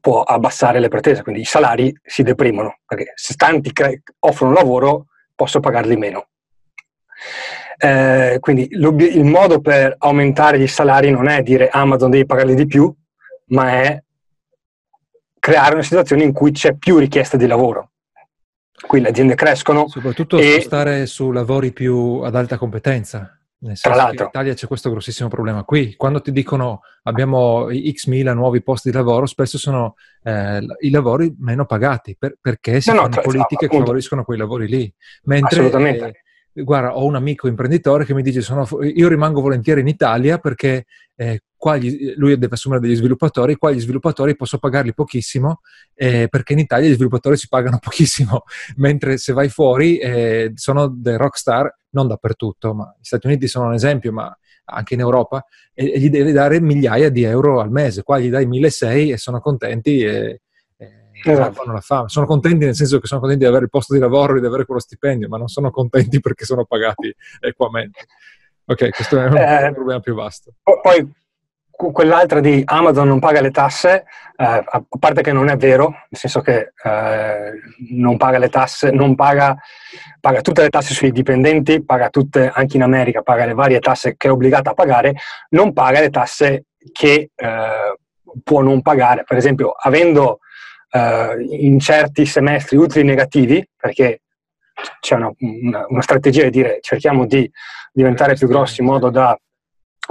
può 0.00 0.22
abbassare 0.22 0.80
le 0.80 0.88
pretese, 0.88 1.22
quindi 1.22 1.42
i 1.42 1.44
salari 1.44 1.94
si 2.02 2.22
deprimono, 2.22 2.78
perché 2.86 3.12
se 3.14 3.34
tanti 3.34 3.72
cre- 3.72 4.02
offrono 4.20 4.52
lavoro 4.52 5.06
posso 5.34 5.60
pagarli 5.60 5.96
meno. 5.96 6.28
Eh, 7.76 8.38
quindi 8.40 8.68
il 8.70 9.24
modo 9.24 9.60
per 9.60 9.94
aumentare 9.98 10.62
i 10.62 10.68
salari 10.68 11.10
non 11.10 11.28
è 11.28 11.42
dire 11.42 11.68
Amazon 11.68 12.10
devi 12.10 12.26
pagarli 12.26 12.54
di 12.54 12.66
più, 12.66 12.92
ma 13.46 13.70
è 13.70 14.02
creare 15.38 15.74
una 15.74 15.82
situazione 15.82 16.22
in 16.22 16.32
cui 16.32 16.52
c'è 16.52 16.74
più 16.76 16.98
richiesta 16.98 17.36
di 17.36 17.46
lavoro. 17.46 17.90
Qui 18.86 19.00
le 19.00 19.08
aziende 19.08 19.34
crescono. 19.34 19.88
Soprattutto 19.88 20.38
e... 20.38 20.52
spostare 20.52 21.06
su 21.06 21.30
lavori 21.30 21.72
più 21.72 22.20
ad 22.22 22.34
alta 22.34 22.56
competenza. 22.56 23.36
Nel 23.62 23.76
senso 23.76 23.96
Tra 23.96 24.06
l'altro. 24.06 24.24
in 24.24 24.30
Italia 24.30 24.54
c'è 24.54 24.66
questo 24.66 24.90
grossissimo 24.90 25.28
problema. 25.28 25.62
Qui, 25.62 25.94
quando 25.96 26.20
ti 26.20 26.32
dicono 26.32 26.80
abbiamo 27.04 27.68
x 27.70 28.06
mila 28.06 28.32
nuovi 28.32 28.60
posti 28.60 28.90
di 28.90 28.96
lavoro, 28.96 29.26
spesso 29.26 29.56
sono 29.56 29.94
eh, 30.24 30.60
i 30.80 30.90
lavori 30.90 31.32
meno 31.38 31.64
pagati 31.64 32.16
per, 32.18 32.36
perché 32.40 32.80
si 32.80 32.90
no, 32.90 33.02
fanno 33.02 33.16
no, 33.16 33.22
politiche 33.22 33.66
no, 33.66 33.70
che 33.70 33.78
favoriscono 33.78 34.24
quei 34.24 34.38
lavori 34.38 34.66
lì. 34.66 34.92
Mentre 35.24 35.70
eh, 36.52 36.62
guarda, 36.62 36.96
ho 36.96 37.04
un 37.04 37.14
amico 37.14 37.46
imprenditore 37.46 38.04
che 38.04 38.14
mi 38.14 38.22
dice, 38.22 38.40
sono, 38.40 38.66
io 38.82 39.08
rimango 39.08 39.40
volentieri 39.40 39.80
in 39.80 39.88
Italia 39.88 40.38
perché 40.38 40.86
eh, 41.14 41.42
qua 41.62 41.76
gli, 41.76 42.14
lui 42.16 42.36
deve 42.36 42.54
assumere 42.54 42.80
degli 42.80 42.96
sviluppatori, 42.96 43.54
qua 43.54 43.70
gli 43.70 43.78
sviluppatori 43.78 44.34
posso 44.34 44.58
pagarli 44.58 44.92
pochissimo 44.94 45.60
eh, 45.94 46.26
perché 46.28 46.54
in 46.54 46.58
Italia 46.58 46.88
gli 46.88 46.94
sviluppatori 46.94 47.36
si 47.36 47.46
pagano 47.46 47.78
pochissimo, 47.80 48.42
mentre 48.78 49.16
se 49.16 49.32
vai 49.32 49.48
fuori 49.48 49.98
eh, 49.98 50.50
sono 50.56 50.88
dei 50.88 51.16
rockstar, 51.16 51.72
non 51.90 52.08
dappertutto, 52.08 52.74
ma 52.74 52.92
gli 52.98 53.04
Stati 53.04 53.28
Uniti 53.28 53.46
sono 53.46 53.66
un 53.66 53.74
esempio, 53.74 54.10
ma 54.10 54.36
anche 54.64 54.94
in 54.94 55.00
Europa, 55.00 55.46
e, 55.72 55.92
e 55.92 56.00
gli 56.00 56.10
devi 56.10 56.32
dare 56.32 56.60
migliaia 56.60 57.10
di 57.10 57.22
euro 57.22 57.60
al 57.60 57.70
mese, 57.70 58.02
qua 58.02 58.18
gli 58.18 58.28
dai 58.28 58.44
1.600 58.48 59.12
e 59.12 59.16
sono 59.16 59.38
contenti 59.40 60.00
e, 60.02 60.40
esatto. 61.24 61.62
la 61.70 61.80
fame. 61.80 62.08
Sono 62.08 62.26
contenti 62.26 62.64
nel 62.64 62.74
senso 62.74 62.98
che 62.98 63.06
sono 63.06 63.20
contenti 63.20 63.44
di 63.44 63.48
avere 63.48 63.66
il 63.66 63.70
posto 63.70 63.94
di 63.94 64.00
lavoro 64.00 64.36
e 64.36 64.40
di 64.40 64.46
avere 64.46 64.64
quello 64.64 64.80
stipendio, 64.80 65.28
ma 65.28 65.38
non 65.38 65.46
sono 65.46 65.70
contenti 65.70 66.18
perché 66.18 66.44
sono 66.44 66.64
pagati 66.64 67.14
equamente. 67.38 68.06
Ok, 68.64 68.90
questo 68.90 69.20
è 69.20 69.26
un, 69.26 69.36
eh, 69.36 69.70
problema 69.72 70.00
più 70.00 70.14
vasto. 70.14 70.54
Poi 70.62 71.20
quell'altra 71.72 72.40
di 72.40 72.62
Amazon 72.64 73.08
non 73.08 73.18
paga 73.18 73.40
le 73.40 73.50
tasse, 73.50 74.04
eh, 74.36 74.44
a 74.64 74.84
parte 74.98 75.22
che 75.22 75.32
non 75.32 75.48
è 75.48 75.56
vero, 75.56 75.88
nel 75.88 76.20
senso 76.20 76.40
che 76.40 76.72
eh, 76.82 77.52
non 77.90 78.16
paga 78.16 78.38
le 78.38 78.48
tasse, 78.48 78.90
non 78.90 79.14
paga, 79.14 79.56
paga 80.20 80.40
tutte 80.40 80.62
le 80.62 80.68
tasse 80.68 80.94
sui 80.94 81.10
dipendenti, 81.10 81.84
paga 81.84 82.08
tutte, 82.08 82.50
anche 82.52 82.76
in 82.76 82.82
America, 82.82 83.22
paga 83.22 83.46
le 83.46 83.54
varie 83.54 83.80
tasse 83.80 84.16
che 84.16 84.28
è 84.28 84.30
obbligata 84.30 84.70
a 84.70 84.74
pagare, 84.74 85.14
non 85.50 85.72
paga 85.72 86.00
le 86.00 86.10
tasse 86.10 86.66
che 86.92 87.30
eh, 87.34 87.96
può 88.44 88.60
non 88.60 88.82
pagare. 88.82 89.24
Per 89.24 89.36
esempio, 89.36 89.72
avendo 89.72 90.38
eh, 90.90 91.46
in 91.48 91.78
certi 91.80 92.26
semestri 92.26 92.76
utili 92.76 93.04
negativi, 93.04 93.66
perché 93.76 94.22
c'è 95.00 95.16
una, 95.16 95.30
una, 95.38 95.86
una, 95.88 96.02
strategia 96.02 96.44
di 96.44 96.50
dire 96.50 96.78
cerchiamo 96.80 97.26
di 97.26 97.48
diventare 97.92 98.34
più 98.34 98.48
grossi 98.48 98.80
in 98.80 98.86
modo 98.86 99.10
da 99.10 99.38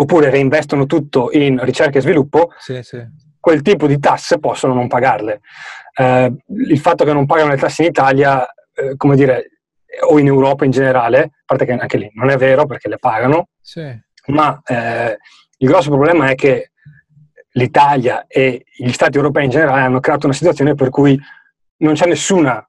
oppure 0.01 0.31
reinvestono 0.31 0.87
tutto 0.87 1.29
in 1.31 1.63
ricerca 1.63 1.99
e 1.99 2.01
sviluppo, 2.01 2.51
sì, 2.57 2.81
sì. 2.81 2.99
quel 3.39 3.61
tipo 3.61 3.85
di 3.85 3.99
tasse 3.99 4.39
possono 4.39 4.73
non 4.73 4.87
pagarle. 4.87 5.41
Eh, 5.95 6.33
il 6.47 6.79
fatto 6.79 7.05
che 7.05 7.13
non 7.13 7.27
pagano 7.27 7.51
le 7.51 7.57
tasse 7.57 7.83
in 7.83 7.89
Italia, 7.89 8.47
eh, 8.73 8.95
come 8.97 9.15
dire, 9.15 9.61
o 10.07 10.17
in 10.17 10.25
Europa 10.25 10.65
in 10.65 10.71
generale, 10.71 11.21
a 11.21 11.29
parte 11.45 11.65
che 11.65 11.73
anche 11.73 11.97
lì 11.97 12.09
non 12.13 12.29
è 12.29 12.37
vero 12.37 12.65
perché 12.65 12.89
le 12.89 12.97
pagano, 12.97 13.49
sì. 13.61 13.85
ma 14.27 14.59
eh, 14.65 15.17
il 15.57 15.67
grosso 15.67 15.89
problema 15.89 16.29
è 16.29 16.35
che 16.35 16.71
l'Italia 17.51 18.25
e 18.27 18.65
gli 18.75 18.91
Stati 18.91 19.17
europei 19.17 19.43
in 19.43 19.51
generale 19.51 19.81
hanno 19.81 19.99
creato 19.99 20.25
una 20.25 20.35
situazione 20.35 20.73
per 20.73 20.89
cui 20.89 21.19
non 21.77 21.93
c'è 21.93 22.07
nessuna 22.07 22.65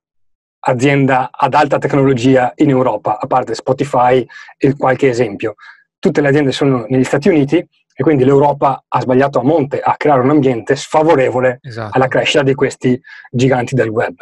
azienda 0.65 1.31
ad 1.33 1.55
alta 1.55 1.79
tecnologia 1.79 2.53
in 2.57 2.69
Europa, 2.69 3.19
a 3.19 3.27
parte 3.27 3.55
Spotify 3.55 4.25
e 4.59 4.77
qualche 4.77 5.09
esempio. 5.09 5.55
Tutte 6.02 6.21
le 6.21 6.30
aziende 6.30 6.50
sono 6.50 6.85
negli 6.88 7.04
Stati 7.04 7.28
Uniti 7.28 7.59
e 7.59 8.02
quindi 8.02 8.25
l'Europa 8.25 8.87
ha 8.88 9.00
sbagliato 9.00 9.38
a 9.38 9.44
monte 9.44 9.78
a 9.78 9.94
creare 9.97 10.21
un 10.21 10.30
ambiente 10.30 10.75
sfavorevole 10.75 11.61
esatto. 11.62 11.97
alla 11.97 12.09
crescita 12.09 12.42
di 12.42 12.54
questi 12.54 13.00
giganti 13.30 13.76
del 13.76 13.87
web. 13.87 14.16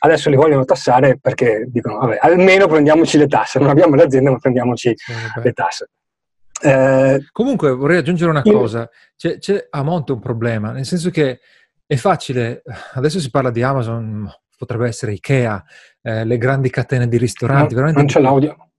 Adesso 0.00 0.28
li 0.28 0.34
vogliono 0.34 0.64
tassare 0.64 1.20
perché 1.20 1.66
dicono, 1.68 1.98
vabbè, 1.98 2.18
almeno 2.20 2.66
prendiamoci 2.66 3.16
le 3.16 3.28
tasse, 3.28 3.60
non 3.60 3.68
abbiamo 3.68 3.94
le 3.94 4.02
aziende 4.02 4.30
ma 4.30 4.38
prendiamoci 4.38 4.92
sì, 4.96 5.12
le 5.40 5.52
tasse. 5.52 5.90
Eh, 6.60 7.28
Comunque 7.30 7.70
vorrei 7.76 7.98
aggiungere 7.98 8.32
una 8.32 8.42
cosa, 8.42 8.90
c'è, 9.16 9.38
c'è, 9.38 9.68
a 9.70 9.84
monte 9.84 10.10
un 10.10 10.18
problema, 10.18 10.72
nel 10.72 10.84
senso 10.84 11.10
che 11.10 11.38
è 11.86 11.94
facile, 11.94 12.64
adesso 12.94 13.20
si 13.20 13.30
parla 13.30 13.52
di 13.52 13.62
Amazon, 13.62 14.28
potrebbe 14.58 14.88
essere 14.88 15.12
Ikea, 15.12 15.64
eh, 16.02 16.24
le 16.24 16.38
grandi 16.38 16.70
catene 16.70 17.06
di 17.06 17.18
ristoranti. 17.18 17.76
No, 17.76 17.88
non 17.92 18.06
c'è 18.06 18.18
l'audio. 18.18 18.69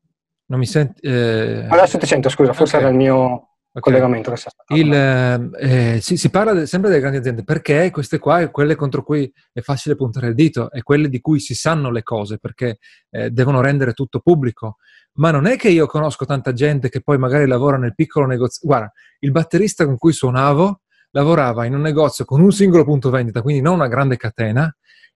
Non 0.52 0.60
mi 0.60 0.66
senti? 0.66 1.00
Eh... 1.08 1.66
Adesso 1.70 1.98
ti 1.98 2.06
sento, 2.06 2.28
scusa, 2.28 2.52
forse 2.52 2.76
okay. 2.76 2.88
era 2.88 2.98
il 2.98 3.02
mio 3.02 3.16
okay. 3.24 3.80
collegamento. 3.80 4.34
Il, 4.74 4.94
eh, 4.94 6.00
si, 6.02 6.18
si, 6.18 6.30
parla 6.30 6.66
sempre 6.66 6.90
delle 6.90 7.00
grandi 7.00 7.20
aziende 7.20 7.46
perché 7.46 7.90
queste 7.90 8.20
qua 8.20 8.42
è 8.42 8.52
quelle 8.52 8.76
contro 8.76 9.02
cui 9.02 9.32
è 9.54 9.62
facile 9.62 9.96
puntare 9.96 10.28
il 10.28 10.36
dito, 10.36 10.70
è 10.70 10.84
quelle 10.84 11.08
di 11.08 11.22
cui 11.22 11.40
si 11.40 11.56
sanno 11.56 11.90
le 11.90 12.04
cose 12.04 12.38
perché 12.38 12.80
eh, 13.12 13.30
devono 13.30 13.62
rendere 13.62 13.94
tutto 13.94 14.20
pubblico 14.20 14.76
ma 15.14 15.32
non 15.32 15.46
è 15.46 15.56
che 15.56 15.70
io 15.70 15.88
conosco 15.88 16.26
tanta 16.26 16.52
gente 16.54 16.90
che 16.90 17.02
poi 17.02 17.18
magari 17.18 17.48
lavora 17.48 17.78
nel 17.78 17.96
piccolo 17.96 18.26
negozio. 18.26 18.68
Guarda, 18.68 18.92
il 19.20 19.32
batterista 19.32 19.86
con 19.86 19.98
cui 19.98 20.12
suonavo 20.12 20.82
lavorava 21.12 21.66
in 21.66 21.76
un 21.76 21.82
negozio 21.82 22.26
con 22.26 22.42
un 22.42 22.52
singolo 22.52 22.84
punto 22.84 23.10
vendita, 23.10 23.42
quindi 23.42 23.62
non 23.62 23.76
una 23.76 23.88
grande 23.88 24.18
catena, 24.18 24.74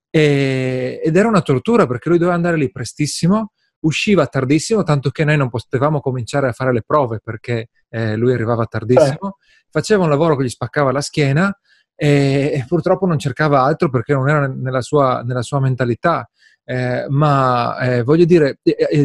e, 0.10 1.01
ed 1.04 1.15
era 1.15 1.27
una 1.27 1.42
tortura 1.42 1.88
perché 1.88 2.10
lui 2.10 2.18
doveva 2.18 2.36
andare 2.36 2.58
lì 2.58 2.72
prestissimo, 2.72 3.51
usciva 3.86 4.27
tardissimo, 4.27 4.84
tanto 4.84 5.10
che 5.10 5.24
noi 5.24 5.38
non 5.38 5.50
potevamo 5.50 6.01
cominciare 6.01 6.48
a 6.48 6.51
fare 6.51 6.74
le 6.74 6.84
prove 6.86 7.20
perché 7.24 7.70
eh, 7.89 8.15
lui 8.15 8.34
arrivava 8.34 8.65
tardissimo, 8.65 9.38
eh. 9.39 9.68
faceva 9.70 10.04
un 10.04 10.10
lavoro 10.10 10.36
che 10.36 10.44
gli 10.44 10.50
spaccava 10.50 10.92
la 10.92 11.01
schiena 11.01 11.58
e, 11.96 12.51
e 12.54 12.65
purtroppo 12.68 13.06
non 13.06 13.18
cercava 13.18 13.62
altro 13.62 13.89
perché 13.89 14.13
non 14.13 14.27
era 14.27 14.48
nella 14.48 14.82
sua, 14.82 15.22
nella 15.24 15.44
sua 15.44 15.60
mentalità. 15.60 16.30
Eh, 16.68 17.06
ma 17.10 17.77
eh, 17.77 18.01
voglio 18.01 18.25
dire, 18.25 18.60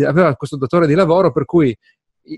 aveva 0.07 0.35
questo 0.35 0.57
datore 0.57 0.87
di 0.87 0.95
lavoro 0.95 1.31
per 1.31 1.45
cui 1.45 1.77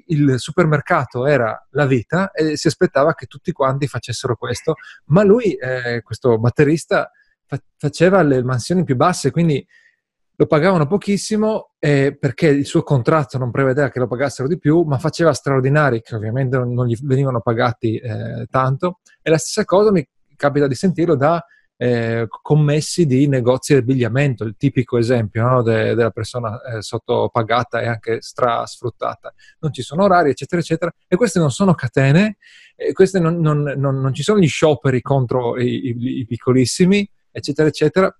il 0.07 0.35
supermercato 0.39 1.27
era 1.27 1.65
la 1.71 1.87
vita 1.87 2.33
e 2.33 2.57
si 2.57 2.67
aspettava 2.67 3.15
che 3.15 3.27
tutti 3.27 3.53
quanti 3.53 3.87
facessero 3.87 4.35
questo, 4.35 4.75
ma 5.07 5.23
lui, 5.23 5.55
eh, 5.55 6.03
questo 6.03 6.39
batterista, 6.39 7.09
fa- 7.47 7.63
faceva 7.77 8.23
le 8.23 8.43
mansioni 8.43 8.83
più 8.83 8.97
basse, 8.97 9.31
quindi 9.31 9.65
lo 10.35 10.47
pagavano 10.47 10.87
pochissimo 10.87 11.73
eh, 11.79 12.17
perché 12.19 12.49
il 12.49 12.67
suo 12.67 12.83
contratto 12.83 13.39
non 13.39 13.51
prevedeva 13.51 13.91
che 13.91 13.99
lo 13.99 14.09
pagassero 14.09 14.49
di 14.49 14.59
più, 14.59 14.83
ma 14.83 14.99
faceva 14.99 15.33
straordinari 15.33 16.01
che 16.01 16.15
ovviamente 16.15 16.57
non 16.59 16.87
gli 16.87 16.97
venivano 17.03 17.41
pagati 17.41 17.97
eh, 17.97 18.47
tanto. 18.51 19.01
E 19.21 19.31
la 19.31 19.39
stessa 19.39 19.65
cosa 19.65 19.91
mi 19.91 20.07
capita 20.37 20.67
di 20.67 20.75
sentirlo 20.75 21.15
da 21.17 21.45
eh, 21.77 22.27
commessi 22.29 23.07
di 23.07 23.27
negozi 23.27 23.73
di 23.73 23.81
abbigliamento, 23.81 24.45
il 24.45 24.55
tipico 24.57 24.99
esempio 24.99 25.45
no, 25.45 25.63
de, 25.63 25.95
della 25.95 26.11
persona 26.11 26.61
eh, 26.63 26.83
sottopagata 26.83 27.81
e 27.81 27.89
anche 27.89 28.23
strasfruttata. 28.23 29.35
Non 29.59 29.73
ci 29.73 29.83
sono 29.83 30.05
orari, 30.05 30.31
eccetera, 30.31 30.61
eccetera. 30.61 30.93
E 31.09 31.17
queste 31.17 31.41
non 31.41 31.51
sono 31.51 31.75
catene, 31.75 32.37
queste 32.93 33.19
non, 33.19 33.39
non, 33.41 33.63
non, 33.77 34.01
non 34.01 34.15
ci 34.15 34.23
sono 34.23 34.39
gli 34.39 34.49
scioperi 34.49 35.01
contro 35.01 35.59
i, 35.59 35.89
i, 35.89 36.19
i 36.21 36.27
piccolissimi, 36.27 37.09
eccetera, 37.31 37.69
eccetera. 37.69 38.17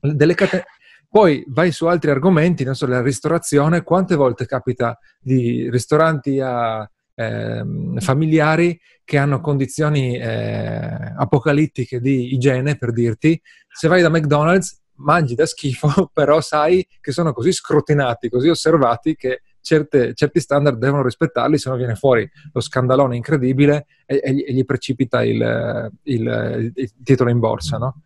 Delle 0.00 0.34
catene. 0.34 0.64
Poi 1.12 1.44
vai 1.48 1.72
su 1.72 1.84
altri 1.84 2.10
argomenti, 2.10 2.64
non 2.64 2.74
so, 2.74 2.86
la 2.86 3.02
ristorazione, 3.02 3.82
quante 3.82 4.14
volte 4.14 4.46
capita 4.46 4.98
di 5.20 5.68
ristoranti 5.68 6.40
a 6.40 6.90
eh, 7.14 7.62
familiari 7.98 8.80
che 9.04 9.18
hanno 9.18 9.42
condizioni 9.42 10.16
eh, 10.16 11.12
apocalittiche 11.14 12.00
di 12.00 12.32
igiene, 12.32 12.78
per 12.78 12.92
dirti, 12.92 13.38
se 13.68 13.88
vai 13.88 14.00
da 14.00 14.08
McDonald's 14.08 14.80
mangi 15.02 15.34
da 15.34 15.44
schifo, 15.44 16.08
però 16.14 16.40
sai 16.40 16.86
che 16.98 17.12
sono 17.12 17.34
così 17.34 17.52
scrutinati, 17.52 18.30
così 18.30 18.48
osservati 18.48 19.14
che 19.14 19.42
certe, 19.60 20.14
certi 20.14 20.40
standard 20.40 20.78
devono 20.78 21.02
rispettarli, 21.02 21.58
se 21.58 21.68
no 21.68 21.76
viene 21.76 21.94
fuori 21.94 22.26
lo 22.54 22.60
scandalone 22.62 23.16
incredibile 23.16 23.84
e, 24.06 24.18
e, 24.24 24.44
e 24.48 24.52
gli 24.54 24.64
precipita 24.64 25.22
il, 25.22 25.90
il, 26.04 26.72
il, 26.74 26.92
titolo 27.04 27.28
in 27.28 27.38
borsa, 27.38 27.76
no? 27.76 28.00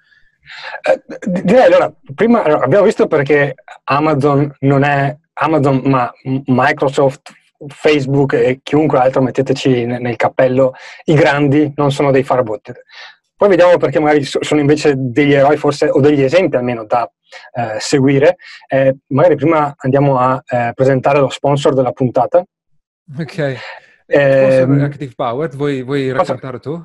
Eh, 0.83 1.03
direi 1.43 1.65
allora, 1.65 1.93
prima 2.15 2.43
abbiamo 2.43 2.85
visto 2.85 3.07
perché 3.07 3.55
Amazon 3.85 4.55
non 4.61 4.83
è 4.85 5.17
Amazon, 5.35 5.83
ma 5.85 6.13
Microsoft 6.23 7.33
Facebook 7.69 8.35
e 8.35 8.61
chiunque 8.63 8.99
altro, 8.99 9.23
metteteci 9.23 9.85
nel 9.87 10.17
cappello, 10.17 10.75
i 11.05 11.15
grandi 11.15 11.73
non 11.77 11.91
sono 11.91 12.11
dei 12.11 12.23
farabutted. 12.23 12.77
Poi 13.37 13.49
vediamo 13.51 13.77
perché 13.77 14.01
magari 14.01 14.25
sono 14.25 14.61
invece 14.61 14.95
degli 14.97 15.35
eroi, 15.35 15.59
forse, 15.59 15.91
o 15.91 16.01
degli 16.01 16.23
esempi 16.23 16.57
almeno 16.57 16.85
da 16.85 17.11
eh, 17.53 17.79
seguire. 17.79 18.37
Eh, 18.67 18.97
magari 19.09 19.37
prima 19.37 19.75
andiamo 19.77 20.19
a 20.19 20.43
eh, 20.47 20.73
presentare 20.75 21.19
lo 21.19 21.29
sponsor 21.29 21.75
della 21.75 21.93
puntata. 21.93 22.43
Ok. 23.19 23.59
Eh, 24.07 24.61
Active 24.61 25.13
Power, 25.15 25.51
vuoi, 25.51 25.83
vuoi 25.83 26.13
raccontare 26.13 26.61
tu? 26.61 26.83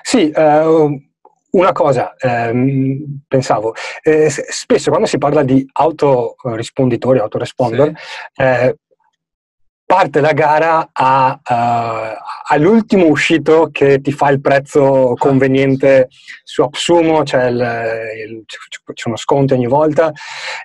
Sì, 0.00 0.32
uh, 0.34 1.11
una 1.52 1.72
cosa, 1.72 2.14
ehm, 2.18 3.22
pensavo, 3.28 3.74
eh, 4.02 4.30
spesso 4.30 4.90
quando 4.90 5.06
si 5.06 5.18
parla 5.18 5.42
di 5.42 5.66
autorisponditori, 5.72 7.18
autoresponder, 7.18 7.92
sì. 8.32 8.42
eh, 8.42 8.76
parte 9.92 10.20
la 10.20 10.32
gara 10.32 10.88
a, 10.90 11.38
uh, 11.44 12.16
all'ultimo 12.48 13.08
uscito 13.08 13.68
che 13.70 14.00
ti 14.00 14.10
fa 14.10 14.30
il 14.30 14.40
prezzo 14.40 15.12
conveniente 15.18 16.08
su 16.42 16.62
AppSumo, 16.62 17.24
c'è, 17.24 17.48
il, 17.48 17.56
il, 18.26 18.44
c'è 18.46 19.08
uno 19.08 19.16
sconto 19.16 19.52
ogni 19.52 19.66
volta 19.66 20.10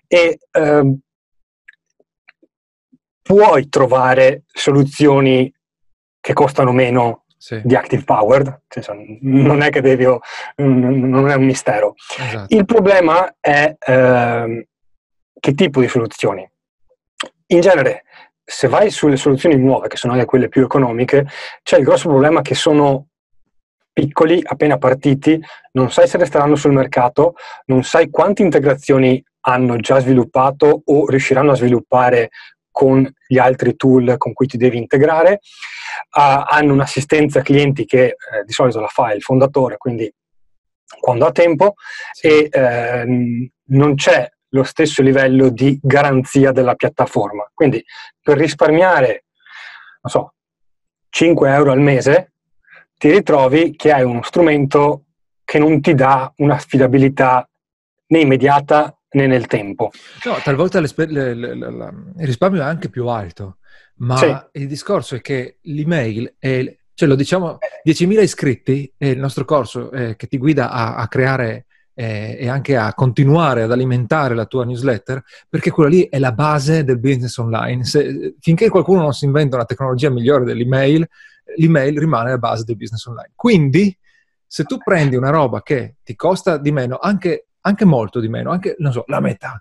e 0.08 0.40
uh, 0.54 0.98
puoi 3.22 3.68
trovare 3.68 4.44
soluzioni 4.48 5.54
che 6.22 6.32
costano 6.32 6.72
meno 6.72 7.26
sì. 7.48 7.62
di 7.64 7.76
Active 7.78 8.04
Powered, 8.04 8.64
non 9.22 9.62
è 9.62 9.70
che 9.70 9.80
devi, 9.80 10.04
non 10.58 11.30
è 11.30 11.36
un 11.36 11.46
mistero. 11.46 11.94
Esatto. 12.20 12.54
Il 12.54 12.66
problema 12.66 13.36
è 13.40 13.74
uh, 13.74 14.66
che 15.40 15.54
tipo 15.54 15.80
di 15.80 15.88
soluzioni. 15.88 16.46
In 17.48 17.62
genere 17.62 18.04
se 18.44 18.68
vai 18.68 18.90
sulle 18.90 19.16
soluzioni 19.16 19.56
nuove, 19.56 19.88
che 19.88 19.96
sono 19.96 20.12
anche 20.12 20.26
quelle 20.26 20.50
più 20.50 20.62
economiche, 20.62 21.26
c'è 21.64 21.78
il 21.78 21.86
grosso 21.86 22.10
problema 22.10 22.42
che 22.42 22.54
sono 22.54 23.08
piccoli, 23.94 24.42
appena 24.44 24.78
partiti, 24.78 25.42
non 25.72 25.90
sai 25.90 26.10
se 26.10 26.18
resteranno 26.18 26.56
sul 26.56 26.74
mercato, 26.74 27.36
non 27.68 27.84
sai 27.84 28.10
quante 28.10 28.42
integrazioni 28.42 29.24
hanno 29.46 29.78
già 29.78 30.00
sviluppato 30.00 30.82
o 30.84 31.10
riusciranno 31.10 31.52
a 31.52 31.56
sviluppare 31.56 32.30
con 32.70 33.10
gli 33.26 33.38
altri 33.38 33.78
tool 33.78 34.16
con 34.18 34.34
cui 34.34 34.48
ti 34.48 34.58
devi 34.58 34.78
integrare, 34.78 35.40
uh, 36.12 36.44
hanno 36.48 36.74
un'assistenza 36.74 37.42
clienti 37.42 37.86
che 37.86 38.06
eh, 38.06 38.16
di 38.46 38.52
solito 38.52 38.80
la 38.80 38.88
fa 38.88 39.14
il 39.14 39.22
fondatore, 39.22 39.78
quindi 39.78 40.12
quando 41.00 41.26
ha 41.26 41.32
tempo, 41.32 41.76
sì. 42.12 42.28
e 42.28 42.50
eh, 42.52 43.52
non 43.66 43.96
c'è 43.96 44.30
lo 44.50 44.64
stesso 44.64 45.02
livello 45.02 45.50
di 45.50 45.78
garanzia 45.82 46.52
della 46.52 46.76
piattaforma. 46.76 47.50
Quindi 47.54 47.84
per 48.22 48.38
risparmiare, 48.38 49.26
non 50.02 50.12
so, 50.12 50.34
5 51.10 51.52
euro 51.52 51.72
al 51.72 51.82
mese, 51.82 52.34
ti 52.98 53.12
ritrovi 53.12 53.76
che 53.76 53.92
hai 53.92 54.04
uno 54.04 54.24
strumento 54.24 55.04
che 55.44 55.60
non 55.60 55.82
ti 55.82 55.94
dà 55.94 56.32
un'affidabilità 56.38 57.48
né 58.08 58.20
immediata 58.20 58.98
né 59.12 59.28
nel 59.28 59.48
tempo. 59.48 59.92
No, 60.26 60.38
talvolta 60.44 60.80
il 60.80 60.88
risparmio 62.18 62.62
è 62.62 62.66
anche 62.66 62.90
più 62.90 63.08
alto, 63.08 63.58
ma 63.98 64.18
sì. 64.18 64.60
il 64.60 64.68
discorso 64.68 65.16
è 65.16 65.22
che 65.22 65.58
l'email 65.62 66.36
è, 66.38 66.78
cioè 66.94 67.08
lo 67.08 67.16
diciamo, 67.16 67.58
10.000 67.86 68.22
iscritti 68.22 68.92
è 68.98 69.08
il 69.08 69.20
nostro 69.20 69.46
corso 69.46 69.92
eh, 69.92 70.16
che 70.16 70.28
ti 70.28 70.38
guida 70.38 70.70
a, 70.70 70.96
a 70.96 71.08
creare 71.08 71.68
eh, 72.00 72.38
e 72.40 72.48
anche 72.48 72.78
a 72.78 72.94
continuare 72.94 73.64
ad 73.64 73.72
alimentare 73.72 74.36
la 74.36 74.46
tua 74.46 74.66
newsletter, 74.66 75.24
perché 75.50 75.72
quella 75.72 75.90
lì 75.90 76.08
è 76.08 76.20
la 76.20 76.32
base 76.32 76.84
del 76.84 77.00
business 77.00 77.36
online. 77.38 77.84
Se, 77.86 78.36
finché 78.40 78.70
qualcuno 78.70 79.02
non 79.02 79.14
si 79.14 79.26
inventa 79.26 79.56
una 79.56 79.66
tecnologia 79.66 80.12
migliore 80.12 80.46
dell'email, 80.46 81.08
l'email 81.56 81.98
rimane 81.98 82.30
la 82.30 82.38
base 82.38 82.64
del 82.66 82.78
business 82.78 83.04
online. 83.06 83.32
Quindi, 83.34 83.98
se 84.46 84.64
tu 84.66 84.78
prendi 84.78 85.16
una 85.16 85.32
roba 85.32 85.64
che 85.64 85.96
ti 86.04 86.16
costa 86.16 86.58
di 86.58 86.72
meno, 86.72 87.00
anche, 87.02 87.48
anche 87.62 87.86
molto 87.86 88.20
di 88.20 88.30
meno, 88.30 88.52
anche, 88.52 88.76
non 88.78 88.92
so, 88.92 89.04
la 89.08 89.20
metà, 89.20 89.60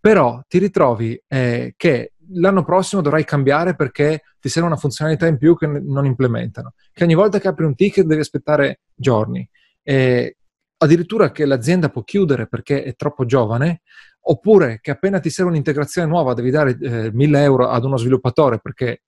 però 0.00 0.42
ti 0.48 0.56
ritrovi 0.58 1.22
eh, 1.28 1.74
che 1.76 2.13
l'anno 2.34 2.64
prossimo 2.64 3.02
dovrai 3.02 3.24
cambiare 3.24 3.74
perché 3.74 4.22
ti 4.40 4.48
serve 4.48 4.68
una 4.68 4.76
funzionalità 4.76 5.26
in 5.26 5.38
più 5.38 5.56
che 5.56 5.66
non 5.66 6.04
implementano, 6.06 6.74
che 6.92 7.04
ogni 7.04 7.14
volta 7.14 7.38
che 7.38 7.48
apri 7.48 7.64
un 7.64 7.74
ticket 7.74 8.04
devi 8.04 8.20
aspettare 8.20 8.80
giorni, 8.94 9.48
eh, 9.82 10.36
addirittura 10.76 11.30
che 11.30 11.44
l'azienda 11.46 11.88
può 11.88 12.02
chiudere 12.02 12.46
perché 12.46 12.82
è 12.82 12.94
troppo 12.94 13.24
giovane, 13.24 13.82
oppure 14.26 14.80
che 14.80 14.90
appena 14.90 15.20
ti 15.20 15.30
serve 15.30 15.50
un'integrazione 15.50 16.08
nuova 16.08 16.34
devi 16.34 16.50
dare 16.50 16.78
eh, 16.80 17.12
1000 17.12 17.42
euro 17.42 17.68
ad 17.68 17.84
uno 17.84 17.96
sviluppatore 17.96 18.58
perché 18.58 19.02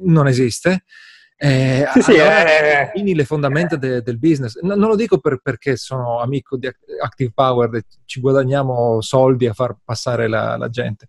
non 0.00 0.26
esiste. 0.26 0.84
Eh, 1.36 1.86
sì, 1.92 2.02
sì, 2.02 2.18
allora 2.18 2.92
eh, 2.92 3.14
le 3.14 3.24
fondamenta 3.24 3.76
de, 3.76 4.02
del 4.02 4.18
business. 4.18 4.58
No, 4.60 4.74
non 4.74 4.88
lo 4.88 4.96
dico 4.96 5.18
per, 5.18 5.40
perché 5.42 5.76
sono 5.76 6.20
amico 6.20 6.56
di 6.56 6.66
Active 7.02 7.32
Power 7.34 7.74
e 7.74 7.84
ci 8.04 8.20
guadagniamo 8.20 9.00
soldi 9.00 9.46
a 9.46 9.52
far 9.52 9.76
passare 9.84 10.28
la, 10.28 10.56
la 10.56 10.68
gente. 10.68 11.08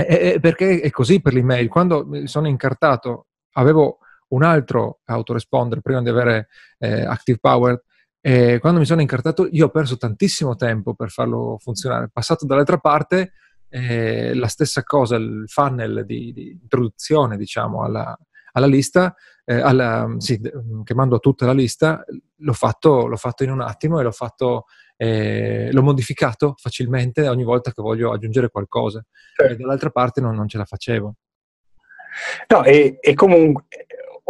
Eh, 0.00 0.38
perché 0.40 0.80
è 0.80 0.90
così 0.90 1.20
per 1.20 1.32
l'email. 1.32 1.68
Quando 1.68 2.06
mi 2.06 2.28
sono 2.28 2.46
incartato, 2.46 3.26
avevo 3.54 3.98
un 4.28 4.44
altro 4.44 5.00
autoresponder 5.04 5.80
prima 5.80 6.02
di 6.02 6.08
avere 6.08 6.48
eh, 6.78 7.04
Active 7.04 7.38
Power 7.40 7.82
e 8.20 8.58
quando 8.58 8.78
mi 8.78 8.84
sono 8.84 9.00
incartato, 9.00 9.48
io 9.50 9.66
ho 9.66 9.70
perso 9.70 9.96
tantissimo 9.96 10.54
tempo 10.54 10.94
per 10.94 11.10
farlo 11.10 11.56
funzionare. 11.60 12.10
Passato 12.12 12.46
dall'altra 12.46 12.78
parte, 12.78 13.32
eh, 13.68 14.34
la 14.34 14.48
stessa 14.48 14.82
cosa, 14.82 15.16
il 15.16 15.44
funnel 15.46 16.04
di, 16.04 16.32
di 16.32 16.50
introduzione, 16.50 17.36
diciamo, 17.36 17.82
alla, 17.82 18.16
alla 18.52 18.66
lista, 18.66 19.14
eh, 19.44 19.60
alla, 19.60 20.14
sì, 20.18 20.40
che 20.40 20.94
mando 20.94 21.16
a 21.16 21.20
tutta 21.20 21.46
la 21.46 21.52
lista, 21.52 22.04
l'ho 22.36 22.52
fatto, 22.52 23.06
l'ho 23.06 23.16
fatto 23.16 23.44
in 23.44 23.50
un 23.50 23.60
attimo 23.60 23.98
e 23.98 24.02
l'ho 24.02 24.12
fatto, 24.12 24.66
eh, 24.98 25.70
l'ho 25.72 25.82
modificato 25.82 26.54
facilmente 26.58 27.26
ogni 27.26 27.44
volta 27.44 27.72
che 27.72 27.80
voglio 27.80 28.12
aggiungere 28.12 28.50
qualcosa. 28.50 29.02
Certo. 29.34 29.52
E 29.54 29.56
dall'altra 29.56 29.90
parte 29.90 30.20
non, 30.20 30.34
non, 30.34 30.48
ce 30.48 30.58
la 30.58 30.66
facevo. 30.66 31.14
No, 32.48 32.64
e, 32.64 32.98
e 33.00 33.14
comunque 33.14 33.64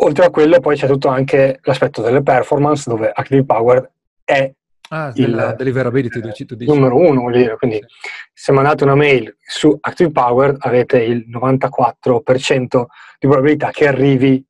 Oltre 0.01 0.27
a 0.27 0.31
quello 0.31 0.61
poi 0.61 0.77
c'è 0.77 0.87
tutto 0.87 1.09
anche 1.09 1.59
l'aspetto 1.63 2.03
delle 2.03 2.23
performance 2.23 2.89
dove 2.89 3.11
Active 3.13 3.45
Power 3.45 3.91
è 4.23 4.53
ah, 4.91 5.13
il 5.17 5.55
deliverability 5.57 6.21
eh, 6.21 6.45
tu 6.45 6.55
dici. 6.55 6.71
numero 6.71 6.97
uno. 6.97 7.23
Quindi 7.23 7.79
sì. 7.79 8.09
se 8.33 8.53
mandate 8.53 8.85
una 8.85 8.95
mail 8.95 9.37
su 9.41 9.77
Active 9.81 10.13
Power 10.13 10.55
avete 10.61 11.03
il 11.03 11.27
94% 11.29 12.85
di 13.19 13.27
probabilità 13.27 13.71
che 13.71 13.89
arrivi 13.89 14.45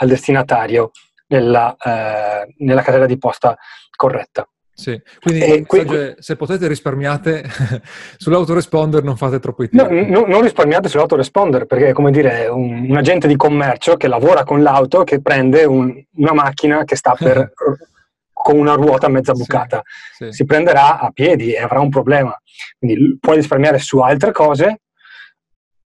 al 0.00 0.08
destinatario 0.08 0.90
nella, 1.28 1.76
eh, 1.76 2.54
nella 2.58 2.82
casella 2.82 3.06
di 3.06 3.18
posta 3.18 3.56
corretta. 3.94 4.48
Sì, 4.78 4.96
quindi 5.18 5.40
e, 5.42 5.66
que- 5.66 6.14
se 6.20 6.36
potete 6.36 6.68
risparmiate 6.68 7.42
sull'autoresponder 8.16 9.02
non 9.02 9.16
fate 9.16 9.40
troppo 9.40 9.64
i. 9.64 9.68
No, 9.72 9.88
no, 9.90 10.24
non 10.24 10.40
risparmiate 10.40 10.88
sull'autoresponder 10.88 11.66
perché 11.66 11.88
è 11.88 11.92
come 11.92 12.12
dire 12.12 12.46
un, 12.46 12.86
un, 12.88 12.96
agente 12.96 13.26
di 13.26 13.34
commercio 13.34 13.96
che 13.96 14.06
lavora 14.06 14.44
con 14.44 14.62
l'auto 14.62 15.02
che 15.02 15.20
prende 15.20 15.64
un, 15.64 16.00
una 16.14 16.32
macchina 16.32 16.84
che 16.84 16.94
sta 16.94 17.16
per, 17.18 17.52
con 18.32 18.56
una 18.56 18.74
ruota 18.74 19.08
mezza 19.08 19.32
bucata. 19.32 19.82
Sì, 20.14 20.26
sì. 20.26 20.30
Si 20.30 20.44
prenderà 20.44 21.00
a 21.00 21.10
piedi 21.10 21.54
e 21.54 21.60
avrà 21.60 21.80
un 21.80 21.90
problema. 21.90 22.40
Quindi 22.78 23.18
puoi 23.18 23.34
risparmiare 23.34 23.80
su 23.80 23.98
altre 23.98 24.30
cose, 24.30 24.82